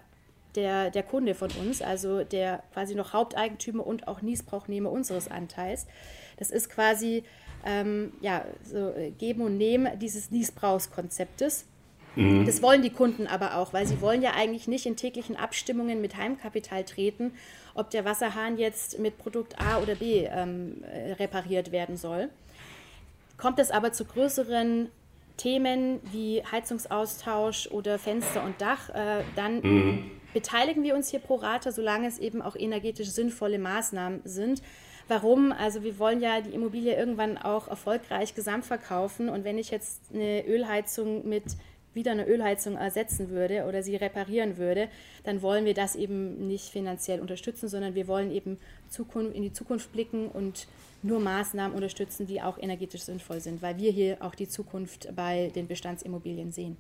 der, 0.58 0.90
der 0.90 1.04
Kunde 1.04 1.36
von 1.36 1.50
uns, 1.62 1.82
also 1.82 2.24
der 2.24 2.64
quasi 2.74 2.96
noch 2.96 3.14
Haupteigentümer 3.14 3.86
und 3.86 4.08
auch 4.08 4.22
Niesbrauchnehmer 4.22 4.92
unseres 4.92 5.30
Anteils. 5.30 5.88
Das 6.38 6.50
ist 6.50 6.70
quasi 6.70 7.24
ähm, 7.66 8.12
ja, 8.20 8.44
so 8.64 8.90
äh, 8.90 9.12
Geben 9.12 9.42
und 9.42 9.58
Nehmen 9.58 9.98
dieses 10.00 10.32
Niesbrauchskonzeptes. 10.32 11.66
Mhm. 12.16 12.46
Das 12.46 12.62
wollen 12.64 12.82
die 12.82 12.90
Kunden 12.90 13.28
aber 13.28 13.58
auch, 13.58 13.74
weil 13.74 13.86
sie 13.86 14.02
wollen 14.02 14.24
ja 14.24 14.32
eigentlich 14.32 14.68
nicht 14.68 14.88
in 14.88 14.96
täglichen 14.96 15.36
Abstimmungen 15.36 16.02
mit 16.02 16.18
Heimkapital 16.18 16.84
treten, 16.84 17.34
ob 17.76 17.92
der 17.92 18.04
Wasserhahn 18.04 18.58
jetzt 18.58 18.98
mit 18.98 19.20
Produkt 19.20 19.60
A 19.60 19.80
oder 19.80 19.96
B 19.96 20.26
ähm, 20.26 20.84
äh, 20.84 21.14
repariert 21.14 21.72
werden 21.72 21.96
soll. 21.96 22.30
Kommt 23.38 23.60
es 23.60 23.70
aber 23.70 23.94
zu 23.94 24.06
größeren 24.06 24.90
Themen 25.38 26.00
wie 26.12 26.42
Heizungsaustausch 26.52 27.68
oder 27.68 28.00
Fenster 28.00 28.44
und 28.44 28.60
Dach, 28.60 28.90
äh, 28.90 29.24
dann 29.36 29.62
mhm. 29.62 30.12
Beteiligen 30.34 30.84
wir 30.84 30.96
uns 30.96 31.10
hier 31.10 31.20
pro 31.20 31.36
Rate, 31.36 31.72
solange 31.72 32.08
es 32.08 32.20
eben 32.20 32.42
auch 32.42 32.56
energetisch 32.56 33.10
sinnvolle 33.10 33.60
Maßnahmen 33.60 34.22
sind. 34.24 34.62
Warum? 35.08 35.52
Also 35.54 35.84
wir 35.84 36.00
wollen 36.00 36.22
ja 36.22 36.42
die 36.42 36.54
Immobilie 36.54 36.96
irgendwann 36.96 37.38
auch 37.38 37.68
erfolgreich 37.68 38.36
gesamtverkaufen 38.36 39.30
und 39.30 39.44
wenn 39.46 39.58
ich 39.58 39.72
jetzt 39.72 40.02
eine 40.14 40.46
Ölheizung 40.46 41.28
mit 41.28 41.44
wieder 41.98 42.12
eine 42.12 42.28
Ölheizung 42.28 42.76
ersetzen 42.76 43.30
würde 43.30 43.66
oder 43.66 43.84
sie 43.84 43.96
reparieren 43.96 44.58
würde, 44.58 44.88
dann 45.24 45.42
wollen 45.42 45.66
wir 45.66 45.74
das 45.74 45.96
eben 45.96 46.48
nicht 46.48 46.70
finanziell 46.70 47.20
unterstützen, 47.20 47.68
sondern 47.68 47.96
wir 47.96 48.08
wollen 48.08 48.32
eben 48.32 48.58
Zukunft, 48.88 49.36
in 49.36 49.42
die 49.42 49.52
Zukunft 49.52 49.92
blicken 49.92 50.30
und 50.30 50.68
nur 51.04 51.20
Maßnahmen 51.20 51.76
unterstützen, 51.76 52.28
die 52.28 52.42
auch 52.42 52.58
energetisch 52.58 53.02
sinnvoll 53.02 53.40
sind, 53.42 53.62
weil 53.62 53.78
wir 53.78 53.92
hier 53.92 54.18
auch 54.22 54.36
die 54.36 54.48
Zukunft 54.48 55.14
bei 55.16 55.52
den 55.56 55.68
Bestandsimmobilien 55.68 56.52
sehen. 56.52 56.78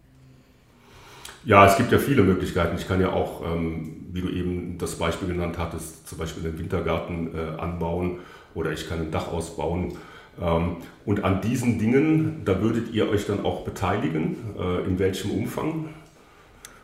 Ja, 1.45 1.65
es 1.65 1.77
gibt 1.77 1.91
ja 1.91 1.97
viele 1.97 2.23
Möglichkeiten. 2.23 2.75
Ich 2.77 2.87
kann 2.87 3.01
ja 3.01 3.11
auch, 3.11 3.43
ähm, 3.45 4.07
wie 4.11 4.21
du 4.21 4.29
eben 4.29 4.77
das 4.77 4.95
Beispiel 4.95 5.27
genannt 5.27 5.57
hattest, 5.57 6.07
zum 6.07 6.17
Beispiel 6.17 6.45
einen 6.45 6.59
Wintergarten 6.59 7.35
äh, 7.35 7.59
anbauen 7.59 8.19
oder 8.53 8.71
ich 8.71 8.89
kann 8.89 8.99
ein 8.99 9.11
Dach 9.11 9.27
ausbauen. 9.27 9.97
Ähm, 10.41 10.77
und 11.05 11.23
an 11.23 11.41
diesen 11.41 11.79
Dingen, 11.79 12.41
da 12.45 12.61
würdet 12.61 12.93
ihr 12.93 13.09
euch 13.09 13.25
dann 13.25 13.45
auch 13.45 13.63
beteiligen. 13.63 14.55
Äh, 14.57 14.85
in 14.85 14.99
welchem 14.99 15.31
Umfang? 15.31 15.89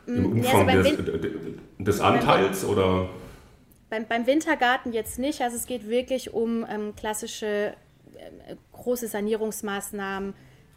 Im 0.08 0.22
mm, 0.22 0.26
Umfang 0.38 0.68
ja, 0.68 0.76
also 0.76 1.02
des, 1.02 1.30
des, 1.80 2.02
Anteils 2.02 2.66
oder? 2.66 3.10
Beim, 3.90 4.06
beim, 4.08 4.28
Wintergarten 4.28 4.92
jetzt 4.92 5.20
nicht. 5.20 5.42
Also 5.42 5.58
es 5.58 5.66
geht 5.66 5.88
wirklich 5.88 6.34
um 6.34 6.66
ähm, 6.70 6.96
klassische 6.96 7.74
äh, 8.16 8.56
große 8.72 9.08
Sanierungsmaßnahmen 9.08 10.34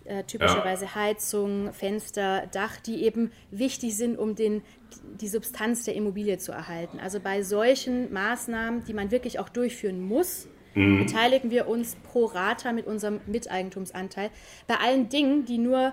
äh, 0.06 0.24
typischerweise 0.24 0.86
ja. 0.86 0.94
Heizung, 0.94 1.72
Fenster, 1.72 2.46
Dach, 2.52 2.78
die 2.78 3.04
eben 3.04 3.32
wichtig 3.50 3.96
sind, 3.96 4.18
um 4.18 4.34
den, 4.34 4.62
die 5.20 5.28
Substanz 5.28 5.84
der 5.84 5.94
Immobilie 5.94 6.38
zu 6.38 6.52
erhalten. 6.52 7.00
Also 7.00 7.20
bei 7.20 7.42
solchen 7.42 8.12
Maßnahmen, 8.12 8.84
die 8.84 8.94
man 8.94 9.10
wirklich 9.10 9.38
auch 9.38 9.48
durchführen 9.48 10.00
muss, 10.00 10.48
mhm. 10.74 11.04
beteiligen 11.04 11.50
wir 11.50 11.68
uns 11.68 11.96
pro 11.96 12.26
Rata 12.26 12.72
mit 12.72 12.86
unserem 12.86 13.20
Miteigentumsanteil. 13.26 14.30
Bei 14.66 14.76
allen 14.76 15.08
Dingen, 15.08 15.44
die 15.44 15.58
nur 15.58 15.92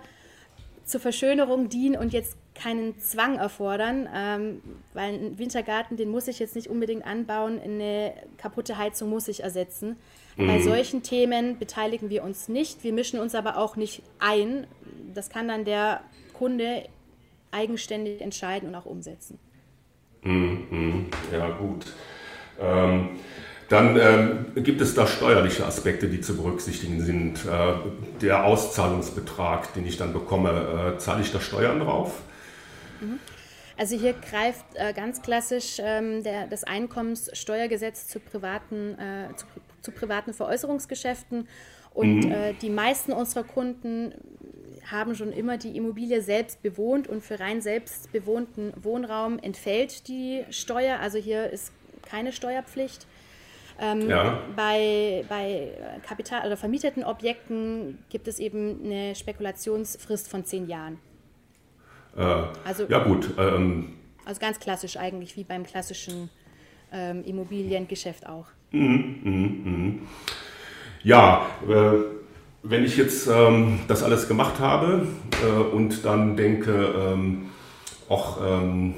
zur 0.85 0.99
Verschönerung 0.99 1.69
dienen 1.69 1.95
und 1.95 2.13
jetzt 2.13 2.37
keinen 2.55 2.99
Zwang 2.99 3.37
erfordern, 3.37 4.07
ähm, 4.13 4.61
weil 4.93 5.13
ein 5.13 5.39
Wintergarten, 5.39 5.97
den 5.97 6.09
muss 6.09 6.27
ich 6.27 6.39
jetzt 6.39 6.55
nicht 6.55 6.67
unbedingt 6.67 7.05
anbauen, 7.05 7.59
eine 7.59 8.13
kaputte 8.37 8.77
Heizung 8.77 9.09
muss 9.09 9.27
ich 9.27 9.43
ersetzen. 9.43 9.97
Mhm. 10.37 10.47
Bei 10.47 10.61
solchen 10.61 11.03
Themen 11.03 11.59
beteiligen 11.59 12.09
wir 12.09 12.23
uns 12.23 12.47
nicht, 12.47 12.83
wir 12.83 12.93
mischen 12.93 13.19
uns 13.19 13.35
aber 13.35 13.57
auch 13.57 13.75
nicht 13.75 14.01
ein. 14.19 14.67
Das 15.13 15.29
kann 15.29 15.47
dann 15.47 15.65
der 15.65 16.01
Kunde 16.33 16.83
eigenständig 17.51 18.21
entscheiden 18.21 18.69
und 18.69 18.75
auch 18.75 18.85
umsetzen. 18.85 19.39
Mhm. 20.23 21.07
Ja, 21.31 21.49
gut. 21.49 21.85
Ähm, 22.59 23.09
dann 23.69 23.97
ähm, 23.97 24.63
gibt 24.63 24.81
es 24.81 24.93
da 24.93 25.07
steuerliche 25.07 25.65
Aspekte, 25.65 26.07
die 26.07 26.21
zu 26.21 26.35
berücksichtigen 26.37 27.01
sind. 27.01 27.45
Äh, 27.45 27.73
der 28.21 28.45
Auszahlungsbetrag, 28.45 29.73
den 29.73 29.85
ich 29.87 29.97
dann 29.97 30.13
bekomme, 30.13 30.93
äh, 30.95 30.97
zahle 30.99 31.21
ich 31.21 31.31
da 31.31 31.39
Steuern 31.39 31.79
drauf? 31.79 32.21
Mhm. 33.01 33.19
Also 33.75 33.97
hier 33.97 34.13
greift 34.13 34.65
äh, 34.75 34.93
ganz 34.93 35.21
klassisch 35.21 35.77
ähm, 35.79 36.23
der, 36.23 36.45
das 36.47 36.63
Einkommenssteuergesetz 36.63 38.07
zu 38.07 38.19
privaten, 38.19 38.97
äh, 38.99 39.35
zu, 39.35 39.45
zu, 39.83 39.91
privaten 39.91 40.33
Veräußerungsgeschäften. 40.33 41.47
Und 41.93 42.25
mhm. 42.25 42.31
äh, 42.31 42.53
die 42.53 42.69
meisten 42.69 43.13
unserer 43.13 43.43
Kunden 43.43 44.13
haben 44.89 45.15
schon 45.15 45.31
immer 45.31 45.57
die 45.57 45.77
Immobilie 45.77 46.21
selbst 46.21 46.61
bewohnt 46.61 47.07
und 47.07 47.21
für 47.21 47.39
rein 47.39 47.61
selbst 47.61 48.11
bewohnten 48.11 48.73
Wohnraum 48.81 49.39
entfällt 49.39 50.07
die 50.07 50.43
Steuer. 50.49 50.99
Also 50.99 51.17
hier 51.17 51.49
ist 51.49 51.71
keine 52.01 52.31
Steuerpflicht. 52.31 53.05
Ähm, 53.79 54.09
ja. 54.09 54.39
Bei, 54.55 55.25
bei 55.29 55.71
Kapital- 56.05 56.45
oder 56.45 56.57
vermieteten 56.57 57.03
Objekten 57.03 57.99
gibt 58.09 58.27
es 58.27 58.39
eben 58.39 58.83
eine 58.83 59.15
Spekulationsfrist 59.15 60.27
von 60.27 60.45
zehn 60.45 60.67
Jahren. 60.67 60.99
Äh, 62.15 62.21
also, 62.65 62.85
ja, 62.87 63.03
gut. 63.03 63.31
Ähm, 63.37 63.97
also 64.25 64.39
ganz 64.39 64.59
klassisch 64.59 64.97
eigentlich, 64.97 65.35
wie 65.37 65.43
beim 65.43 65.63
klassischen 65.63 66.29
ähm, 66.91 67.23
Immobiliengeschäft 67.23 68.27
auch. 68.27 68.47
Mhm, 68.73 69.19
mh, 69.23 69.69
mh. 69.69 69.93
Ja, 71.03 71.45
äh, 71.69 71.99
wenn 72.63 72.83
ich 72.83 72.97
jetzt 72.97 73.27
ähm, 73.27 73.79
das 73.87 74.03
alles 74.03 74.27
gemacht 74.27 74.59
habe 74.59 75.07
äh, 75.43 75.47
und 75.47 76.03
dann 76.05 76.35
denke, 76.35 76.71
ähm, 76.71 77.51
auch, 78.09 78.39
ähm, 78.43 78.95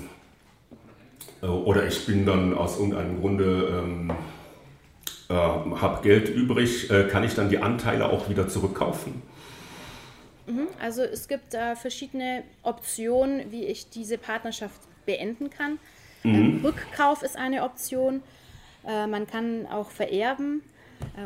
äh, 1.41 1.47
oder 1.47 1.85
ich 1.87 2.05
bin 2.05 2.25
dann 2.25 2.53
aus 2.53 2.77
irgendeinem 2.77 3.19
Grunde, 3.19 3.83
ähm, 3.83 4.11
äh, 5.29 5.33
habe 5.33 6.03
Geld 6.03 6.29
übrig, 6.29 6.89
äh, 6.89 7.07
kann 7.09 7.23
ich 7.23 7.35
dann 7.35 7.49
die 7.49 7.57
Anteile 7.57 8.09
auch 8.09 8.29
wieder 8.29 8.47
zurückkaufen? 8.47 9.21
Mhm, 10.47 10.67
also 10.79 11.01
es 11.01 11.27
gibt 11.27 11.55
verschiedene 11.81 12.43
Optionen, 12.61 13.51
wie 13.51 13.65
ich 13.65 13.89
diese 13.89 14.17
Partnerschaft 14.19 14.79
beenden 15.05 15.49
kann. 15.49 15.79
Mhm. 16.23 16.35
Ähm, 16.35 16.61
Rückkauf 16.63 17.23
ist 17.23 17.35
eine 17.35 17.63
Option. 17.63 18.21
Äh, 18.87 19.07
man 19.07 19.27
kann 19.27 19.67
auch 19.67 19.89
vererben 19.89 20.61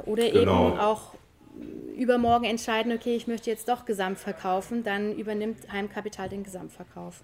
oder 0.06 0.30
genau. 0.30 0.70
eben 0.70 0.80
auch 0.80 1.14
übermorgen 1.98 2.46
entscheiden, 2.46 2.92
okay, 2.94 3.16
ich 3.16 3.28
möchte 3.28 3.50
jetzt 3.50 3.68
doch 3.68 3.86
Gesamt 3.86 4.18
verkaufen, 4.18 4.84
dann 4.84 5.16
übernimmt 5.16 5.72
Heimkapital 5.72 6.30
den 6.30 6.44
Gesamtverkauf. 6.44 7.24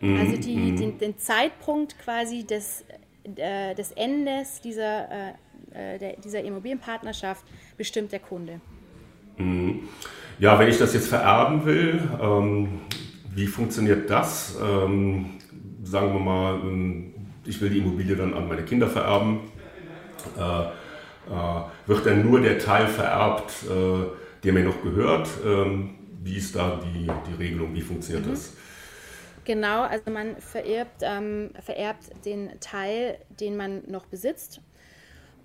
Mhm. 0.00 0.20
Also 0.20 0.36
die, 0.36 0.56
mhm. 0.56 0.76
den, 0.76 0.98
den, 0.98 1.18
Zeitpunkt 1.18 1.98
quasi 1.98 2.44
des, 2.44 2.84
äh, 3.36 3.74
des 3.74 3.92
Endes 3.92 4.60
dieser, 4.60 5.08
äh, 5.10 5.32
äh, 5.72 5.98
der, 5.98 6.16
dieser 6.16 6.42
Immobilienpartnerschaft 6.42 7.44
bestimmt 7.76 8.12
der 8.12 8.20
Kunde. 8.20 8.60
Mhm. 9.36 9.88
Ja, 10.38 10.58
wenn 10.58 10.68
ich 10.68 10.78
das 10.78 10.94
jetzt 10.94 11.08
vererben 11.08 11.64
will, 11.64 12.00
ähm, 12.22 12.80
wie 13.34 13.46
funktioniert 13.46 14.08
das? 14.08 14.56
Ähm, 14.62 15.30
sagen 15.82 16.12
wir 16.12 16.20
mal, 16.20 16.60
ähm, 16.60 17.14
ich 17.48 17.60
will 17.60 17.70
die 17.70 17.78
Immobilie 17.78 18.14
dann 18.14 18.34
an 18.34 18.46
meine 18.46 18.62
Kinder 18.62 18.88
vererben. 18.88 19.40
Äh, 20.36 20.42
äh, 20.42 21.62
wird 21.86 22.06
dann 22.06 22.24
nur 22.28 22.40
der 22.40 22.58
Teil 22.58 22.86
vererbt, 22.86 23.52
äh, 23.64 24.06
der 24.44 24.52
mir 24.52 24.64
noch 24.64 24.82
gehört? 24.82 25.28
Ähm, 25.44 25.94
wie 26.22 26.36
ist 26.36 26.54
da 26.54 26.80
die, 26.82 27.06
die 27.06 27.34
Regelung? 27.42 27.74
Wie 27.74 27.80
funktioniert 27.80 28.26
mhm. 28.26 28.30
das? 28.30 28.52
Genau, 29.44 29.82
also 29.82 30.10
man 30.10 30.36
vererbt, 30.36 31.02
ähm, 31.02 31.50
vererbt 31.64 32.10
den 32.24 32.50
Teil, 32.60 33.18
den 33.40 33.56
man 33.56 33.82
noch 33.86 34.06
besitzt. 34.06 34.60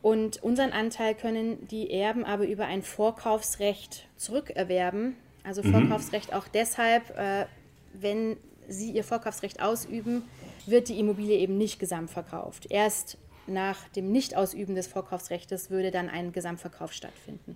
Und 0.01 0.43
unseren 0.43 0.71
Anteil 0.71 1.15
können 1.15 1.65
die 1.69 1.89
Erben 1.89 2.25
aber 2.25 2.45
über 2.45 2.65
ein 2.65 2.81
Vorkaufsrecht 2.81 4.09
zurückerwerben. 4.17 5.15
Also 5.45 5.63
mhm. 5.63 5.71
Vorkaufsrecht 5.71 6.31
mhm. 6.31 6.37
auch 6.37 6.47
deshalb, 6.49 7.17
äh, 7.17 7.45
wenn 7.93 8.35
sie 8.67 8.91
ihr 8.91 9.03
Vorkaufsrecht 9.05 9.61
ausüben, 9.61 10.23
wird 10.67 10.89
die 10.89 10.99
Immobilie 10.99 11.37
eben 11.37 11.57
nicht 11.57 11.79
gesamtverkauft. 11.79 12.67
Erst 12.69 13.17
nach 13.47 13.87
dem 13.89 14.11
Nichtausüben 14.11 14.75
des 14.75 14.87
Vorkaufsrechts 14.87 15.69
würde 15.69 15.91
dann 15.91 16.09
ein 16.09 16.31
Gesamtverkauf 16.31 16.93
stattfinden. 16.93 17.55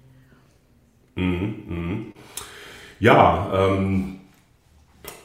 Mhm, 1.15 1.63
mh. 1.67 2.13
Ja, 2.99 3.69
ähm, 3.69 4.19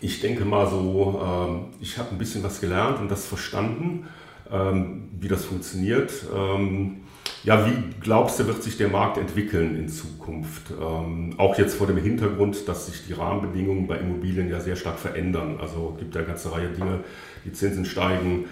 ich 0.01 0.21
denke 0.21 0.45
mal 0.45 0.68
so, 0.68 1.21
ähm, 1.25 1.75
ich 1.81 1.99
habe 1.99 2.11
ein 2.11 2.18
bisschen 2.18 2.42
was 2.42 2.61
gelernt 2.61 3.01
und 3.01 3.11
das 3.11 3.27
verstanden, 3.27 4.09
ähm, 4.51 5.11
wie 5.21 5.29
das 5.29 5.45
funktioniert. 5.45 6.12
Ähm, 6.35 7.03
ja, 7.45 7.67
wie 7.67 7.95
glaubst 8.01 8.39
du, 8.39 8.47
wird 8.47 8.63
sich 8.63 8.77
der 8.77 8.89
Markt 8.89 9.19
entwickeln 9.19 9.77
in 9.77 9.89
Zukunft? 9.89 10.71
Ähm, 10.71 11.35
auch 11.39 11.59
jetzt 11.59 11.75
vor 11.75 11.87
dem 11.87 11.97
Hintergrund, 11.97 12.69
dass 12.69 12.87
sich 12.87 13.07
die 13.07 13.15
Rahmenbedingungen 13.15 13.87
bei 13.87 13.99
Immobilien 13.99 14.49
ja 14.49 14.61
sehr 14.61 14.77
stark 14.77 14.99
verändern. 14.99 15.59
Also 15.61 15.97
gibt 15.99 16.15
ja 16.15 16.21
eine 16.21 16.29
ganze 16.29 16.53
Reihe 16.53 16.69
Dinge, 16.69 17.01
die 17.45 17.53
Zinsen 17.53 17.85
steigen. 17.85 18.45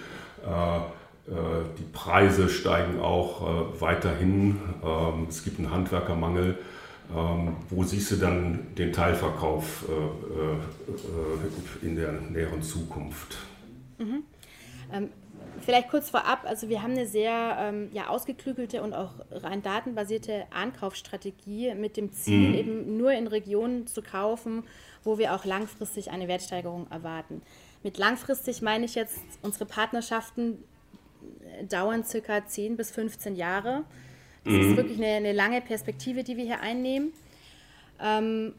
Äh, 0.45 0.77
äh, 1.31 1.33
die 1.77 1.85
Preise 1.93 2.49
steigen 2.49 2.99
auch 2.99 3.41
äh, 3.77 3.81
weiterhin. 3.81 4.59
Ähm, 4.83 5.27
es 5.29 5.43
gibt 5.43 5.59
einen 5.59 5.71
Handwerkermangel. 5.71 6.57
Ähm, 7.15 7.55
wo 7.69 7.83
siehst 7.83 8.11
du 8.11 8.15
dann 8.17 8.67
den 8.77 8.91
Teilverkauf 8.93 9.85
äh, 9.89 11.85
in 11.85 11.95
der 11.95 12.11
näheren 12.11 12.61
Zukunft? 12.61 13.37
Mhm. 13.97 14.23
Vielleicht 15.61 15.89
kurz 15.89 16.09
vorab, 16.09 16.41
also 16.45 16.69
wir 16.69 16.81
haben 16.81 16.91
eine 16.91 17.05
sehr 17.05 17.57
ähm, 17.59 17.89
ja, 17.93 18.07
ausgeklügelte 18.07 18.81
und 18.81 18.93
auch 18.93 19.11
rein 19.31 19.61
datenbasierte 19.61 20.45
Ankaufsstrategie 20.51 21.73
mit 21.75 21.97
dem 21.97 22.11
Ziel, 22.11 22.49
mhm. 22.49 22.55
eben 22.55 22.97
nur 22.97 23.11
in 23.11 23.27
Regionen 23.27 23.87
zu 23.87 24.01
kaufen, 24.01 24.63
wo 25.03 25.17
wir 25.17 25.33
auch 25.33 25.45
langfristig 25.45 26.11
eine 26.11 26.27
Wertsteigerung 26.27 26.87
erwarten. 26.89 27.41
Mit 27.83 27.97
langfristig 27.97 28.61
meine 28.61 28.85
ich 28.85 28.95
jetzt 28.95 29.21
unsere 29.41 29.65
Partnerschaften 29.65 30.63
dauern 31.69 32.03
circa 32.03 32.45
10 32.45 32.77
bis 32.77 32.91
15 32.91 33.35
Jahre. 33.35 33.83
Das 34.43 34.53
mhm. 34.53 34.69
ist 34.71 34.77
wirklich 34.77 34.97
eine, 34.97 35.15
eine, 35.15 35.33
lange 35.33 35.61
Perspektive, 35.61 36.23
die 36.23 36.37
wir 36.37 36.45
hier 36.45 36.61
einnehmen. 36.61 37.13
Ähm, 38.01 38.53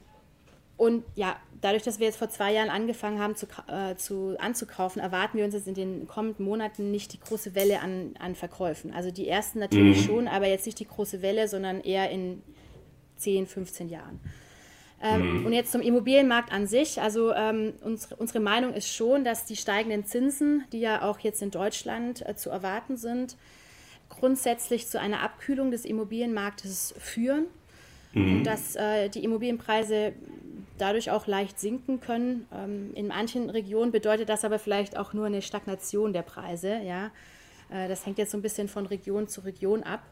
und 0.76 1.04
ja, 1.14 1.36
dadurch, 1.62 1.83
dass 1.83 1.98
wir 1.98 2.07
jetzt 2.07 2.18
vor 2.18 2.29
zwei 2.29 2.53
Jahren 2.53 2.68
angefangen 2.68 3.18
haben 3.18 3.35
zu, 3.35 3.46
äh, 3.68 3.96
zu, 3.96 4.37
anzukaufen, 4.38 5.01
erwarten 5.01 5.38
wir 5.38 5.44
uns 5.44 5.55
jetzt 5.55 5.68
in 5.68 5.75
den 5.75 6.07
kommenden 6.07 6.44
Monaten 6.44 6.90
nicht 6.90 7.14
die 7.14 7.20
große 7.20 7.55
Welle 7.55 7.81
an, 7.81 8.14
an 8.18 8.35
Verkäufen. 8.35 8.92
Also 8.92 9.11
die 9.11 9.27
ersten 9.29 9.61
natürlich 9.61 10.03
mhm. 10.03 10.05
schon, 10.05 10.29
aber 10.29 10.48
jetzt 10.48 10.66
nicht 10.66 10.79
die 10.79 10.87
große 10.87 11.22
Welle, 11.22 11.48
sondern 11.48 11.81
eher 11.81 12.11
in 12.11 12.42
10, 13.16 13.46
15 13.46 13.88
Jahren. 13.88 14.20
Ähm, 15.01 15.40
mhm. 15.40 15.46
Und 15.46 15.53
jetzt 15.53 15.72
zum 15.72 15.81
Immobilienmarkt 15.81 16.53
an 16.53 16.66
sich. 16.66 17.01
Also 17.01 17.33
ähm, 17.33 17.75
unsere, 17.83 18.16
unsere 18.16 18.40
Meinung 18.40 18.75
ist 18.75 18.92
schon, 18.92 19.25
dass 19.25 19.44
die 19.44 19.57
steigenden 19.57 20.05
Zinsen, 20.05 20.64
die 20.72 20.81
ja 20.81 21.03
auch 21.03 21.18
jetzt 21.20 21.42
in 21.42 21.51
Deutschland 21.51 22.27
äh, 22.27 22.37
zu 22.37 22.51
erwarten 22.51 22.96
sind, 22.96 23.37
grundsätzlich 24.09 24.88
zu 24.88 25.01
einer 25.01 25.22
Abkühlung 25.22 25.70
des 25.70 25.85
Immobilienmarktes 25.85 26.94
führen. 26.98 27.46
Mhm. 28.12 28.38
Und 28.38 28.44
dass 28.44 28.77
äh, 28.77 29.09
die 29.09 29.25
Immobilienpreise 29.25 30.12
dadurch 30.83 31.11
auch 31.11 31.27
leicht 31.27 31.61
sinken 31.61 32.01
können. 32.01 32.47
Ähm, 32.53 32.90
in 32.95 33.07
manchen 33.07 33.49
Regionen 33.49 33.92
bedeutet 33.92 34.29
das 34.29 34.45
aber 34.45 34.59
vielleicht 34.59 34.97
auch 34.97 35.12
nur 35.12 35.27
eine 35.27 35.40
Stagnation 35.40 36.12
der 36.12 36.23
Preise. 36.23 36.81
Ja? 36.85 37.12
Äh, 37.71 37.88
das 37.88 38.05
hängt 38.05 38.18
jetzt 38.18 38.33
so 38.33 38.38
ein 38.38 38.42
bisschen 38.42 38.68
von 38.68 38.87
Region 38.87 39.29
zu 39.29 39.42
Region 39.42 39.85
ab. 39.85 40.03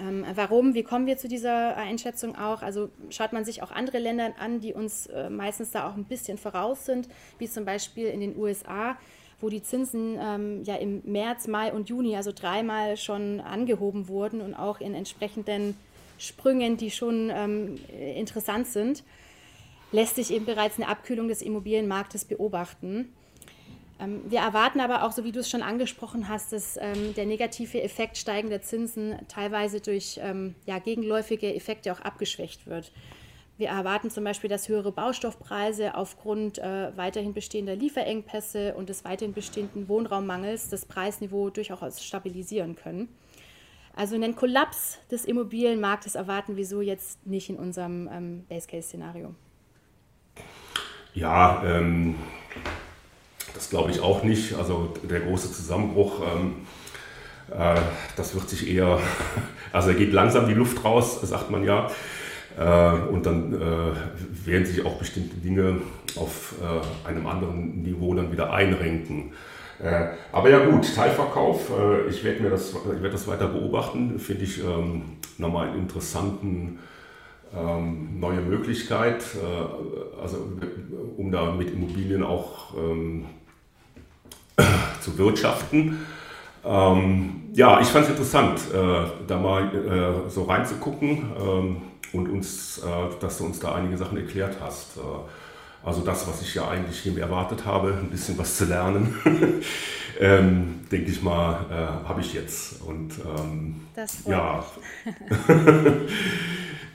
Ähm, 0.00 0.24
warum? 0.34 0.74
Wie 0.74 0.82
kommen 0.82 1.06
wir 1.06 1.18
zu 1.18 1.28
dieser 1.28 1.76
Einschätzung 1.76 2.36
auch? 2.36 2.62
Also 2.62 2.90
schaut 3.10 3.32
man 3.32 3.44
sich 3.44 3.62
auch 3.62 3.70
andere 3.70 3.98
Länder 3.98 4.32
an, 4.38 4.60
die 4.60 4.74
uns 4.74 5.06
äh, 5.06 5.30
meistens 5.30 5.70
da 5.70 5.88
auch 5.88 5.94
ein 5.94 6.04
bisschen 6.04 6.36
voraus 6.36 6.84
sind, 6.84 7.08
wie 7.38 7.48
zum 7.48 7.64
Beispiel 7.64 8.06
in 8.06 8.20
den 8.20 8.36
USA, 8.36 8.96
wo 9.40 9.48
die 9.48 9.62
Zinsen 9.62 10.18
ähm, 10.20 10.62
ja 10.64 10.76
im 10.76 11.02
März, 11.04 11.46
Mai 11.46 11.72
und 11.72 11.88
Juni 11.88 12.16
also 12.16 12.32
dreimal 12.32 12.96
schon 12.96 13.40
angehoben 13.40 14.08
wurden 14.08 14.40
und 14.40 14.54
auch 14.54 14.80
in 14.80 14.94
entsprechenden 14.94 15.76
Sprüngen, 16.18 16.76
die 16.76 16.90
schon 16.90 17.30
ähm, 17.34 17.78
interessant 18.16 18.66
sind, 18.66 19.02
lässt 19.92 20.16
sich 20.16 20.32
eben 20.32 20.44
bereits 20.44 20.76
eine 20.76 20.88
Abkühlung 20.88 21.28
des 21.28 21.42
Immobilienmarktes 21.42 22.24
beobachten. 22.24 23.12
Ähm, 24.00 24.22
wir 24.28 24.40
erwarten 24.40 24.80
aber 24.80 25.04
auch, 25.04 25.12
so 25.12 25.24
wie 25.24 25.32
du 25.32 25.40
es 25.40 25.50
schon 25.50 25.62
angesprochen 25.62 26.28
hast, 26.28 26.52
dass 26.52 26.76
ähm, 26.80 27.14
der 27.14 27.26
negative 27.26 27.82
Effekt 27.82 28.16
steigender 28.16 28.62
Zinsen 28.62 29.16
teilweise 29.28 29.80
durch 29.80 30.18
ähm, 30.22 30.54
ja, 30.66 30.78
gegenläufige 30.78 31.54
Effekte 31.54 31.92
auch 31.92 32.00
abgeschwächt 32.00 32.66
wird. 32.66 32.92
Wir 33.58 33.68
erwarten 33.68 34.08
zum 34.08 34.24
Beispiel, 34.24 34.48
dass 34.48 34.70
höhere 34.70 34.90
Baustoffpreise 34.90 35.94
aufgrund 35.94 36.58
äh, 36.58 36.96
weiterhin 36.96 37.34
bestehender 37.34 37.76
Lieferengpässe 37.76 38.74
und 38.74 38.88
des 38.88 39.04
weiterhin 39.04 39.34
bestehenden 39.34 39.86
Wohnraummangels 39.86 40.70
das 40.70 40.86
Preisniveau 40.86 41.50
durchaus 41.50 42.02
stabilisieren 42.02 42.74
können. 42.74 43.08
Also 43.94 44.14
einen 44.14 44.34
Kollaps 44.34 44.98
des 45.10 45.26
Immobilienmarktes 45.26 46.14
erwarten 46.14 46.56
wir 46.56 46.64
so 46.64 46.80
jetzt 46.80 47.26
nicht 47.26 47.50
in 47.50 47.56
unserem 47.56 48.08
ähm, 48.10 48.44
Base-Case-Szenario. 48.48 49.34
Ja, 51.14 51.62
ähm, 51.66 52.14
das 53.54 53.70
glaube 53.70 53.90
ich 53.90 54.00
auch 54.00 54.22
nicht. 54.22 54.54
Also 54.54 54.94
der 55.02 55.20
große 55.20 55.52
Zusammenbruch, 55.52 56.20
ähm, 56.20 56.54
äh, 57.50 57.80
das 58.16 58.34
wird 58.34 58.48
sich 58.48 58.70
eher, 58.70 58.98
also 59.72 59.90
er 59.90 59.96
geht 59.96 60.12
langsam 60.12 60.46
die 60.46 60.54
Luft 60.54 60.84
raus, 60.84 61.20
sagt 61.22 61.50
man 61.50 61.64
ja. 61.64 61.90
Äh, 62.58 62.92
und 63.10 63.26
dann 63.26 63.54
äh, 63.54 64.46
werden 64.46 64.66
sich 64.66 64.84
auch 64.84 64.98
bestimmte 64.98 65.36
Dinge 65.36 65.80
auf 66.16 66.54
äh, 66.60 67.08
einem 67.08 67.26
anderen 67.26 67.82
Niveau 67.82 68.14
dann 68.14 68.32
wieder 68.32 68.52
einrenken. 68.52 69.32
Äh, 69.82 70.08
aber 70.32 70.50
ja 70.50 70.64
gut, 70.64 70.94
Teilverkauf, 70.94 71.70
äh, 71.70 72.08
ich 72.08 72.22
werde 72.22 72.50
das, 72.50 72.74
werd 72.74 73.14
das 73.14 73.26
weiter 73.26 73.48
beobachten, 73.48 74.18
finde 74.18 74.44
ich 74.44 74.62
ähm, 74.62 75.02
nochmal 75.38 75.68
einen 75.68 75.80
interessanten 75.80 76.78
ähm, 77.56 78.20
neue 78.20 78.40
Möglichkeit, 78.40 79.24
äh, 79.34 80.20
also 80.20 80.52
um 81.16 81.32
da 81.32 81.52
mit 81.52 81.72
Immobilien 81.72 82.22
auch 82.22 82.74
ähm, 82.76 83.26
zu 85.00 85.18
wirtschaften. 85.18 86.06
Ähm, 86.64 87.50
ja, 87.54 87.80
ich 87.80 87.88
fand 87.88 88.04
es 88.04 88.10
interessant, 88.10 88.60
äh, 88.72 89.26
da 89.26 89.38
mal 89.38 90.24
äh, 90.26 90.30
so 90.30 90.44
reinzugucken 90.44 91.32
ähm, 91.40 91.76
und 92.12 92.28
uns, 92.28 92.78
äh, 92.78 93.20
dass 93.20 93.38
du 93.38 93.46
uns 93.46 93.58
da 93.58 93.74
einige 93.74 93.96
Sachen 93.96 94.18
erklärt 94.18 94.56
hast. 94.60 94.98
Äh, 94.98 95.00
also 95.82 96.02
das, 96.02 96.28
was 96.28 96.42
ich 96.42 96.54
ja 96.54 96.68
eigentlich 96.68 97.00
hier 97.00 97.18
erwartet 97.18 97.64
habe, 97.64 97.94
ein 97.98 98.10
bisschen 98.10 98.36
was 98.36 98.58
zu 98.58 98.66
lernen, 98.66 99.14
ähm, 100.20 100.80
denke 100.92 101.10
ich 101.10 101.22
mal, 101.22 101.64
äh, 101.70 102.06
habe 102.06 102.20
ich 102.20 102.34
jetzt. 102.34 102.82
Und 102.82 103.12
ähm, 103.18 103.80
ja. 104.26 104.62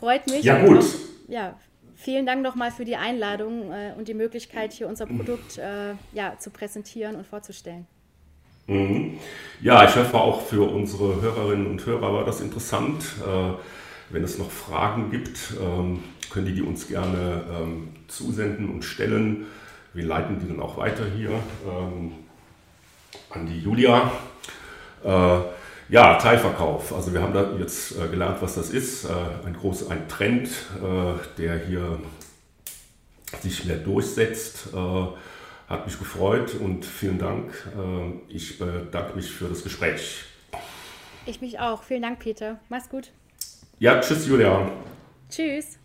freut 0.00 0.26
mich. 0.26 0.44
Ja, 0.44 0.64
gut. 0.64 0.78
Auch, 0.78 0.84
ja, 1.28 1.54
vielen 1.94 2.26
Dank 2.26 2.42
nochmal 2.42 2.72
für 2.72 2.84
die 2.84 2.96
Einladung 2.96 3.70
äh, 3.70 3.92
und 3.96 4.08
die 4.08 4.14
Möglichkeit, 4.14 4.72
hier 4.72 4.88
unser 4.88 5.06
Produkt 5.06 5.58
äh, 5.58 5.94
ja, 6.12 6.36
zu 6.38 6.50
präsentieren 6.50 7.14
und 7.14 7.26
vorzustellen. 7.26 7.86
Mhm. 8.66 9.18
Ja, 9.60 9.84
ich 9.84 9.94
hoffe 9.96 10.16
auch 10.16 10.42
für 10.42 10.68
unsere 10.68 11.20
Hörerinnen 11.20 11.66
und 11.66 11.84
Hörer 11.84 12.12
war 12.12 12.24
das 12.24 12.40
interessant. 12.40 13.04
Äh, 13.26 13.52
wenn 14.10 14.24
es 14.24 14.38
noch 14.38 14.50
Fragen 14.50 15.10
gibt, 15.10 15.54
ähm, 15.60 16.02
können 16.30 16.46
die 16.46 16.54
die 16.54 16.62
uns 16.62 16.88
gerne 16.88 17.44
ähm, 17.52 17.88
zusenden 18.08 18.70
und 18.70 18.84
stellen. 18.84 19.46
Wir 19.92 20.04
leiten 20.04 20.38
die 20.40 20.48
dann 20.48 20.60
auch 20.60 20.76
weiter 20.76 21.04
hier 21.16 21.30
ähm, 21.30 22.12
an 23.30 23.46
die 23.46 23.60
Julia. 23.60 24.10
Äh, 25.04 25.40
ja, 25.90 26.14
Teilverkauf. 26.16 26.92
Also 26.92 27.12
wir 27.12 27.20
haben 27.20 27.34
da 27.34 27.52
jetzt 27.58 27.98
äh, 27.98 28.08
gelernt, 28.08 28.38
was 28.40 28.54
das 28.54 28.70
ist. 28.70 29.04
Äh, 29.04 29.08
ein 29.46 29.54
großer 29.54 29.90
ein 29.90 30.08
Trend, 30.08 30.48
äh, 30.82 31.38
der 31.38 31.58
hier 31.58 31.98
sich 33.40 33.64
mehr 33.64 33.76
durchsetzt. 33.76 34.70
Hat 35.68 35.86
mich 35.86 36.00
gefreut 36.00 36.56
und 36.56 36.84
vielen 36.84 37.20
Dank. 37.20 37.52
Ich 38.26 38.58
bedanke 38.58 39.14
mich 39.14 39.30
für 39.30 39.44
das 39.44 39.62
Gespräch. 39.62 40.24
Ich 41.26 41.40
mich 41.40 41.60
auch. 41.60 41.84
Vielen 41.84 42.02
Dank, 42.02 42.18
Peter. 42.18 42.58
Mach's 42.68 42.88
gut. 42.88 43.12
Ja, 43.78 44.00
tschüss, 44.00 44.26
Julia. 44.26 44.68
Tschüss. 45.30 45.79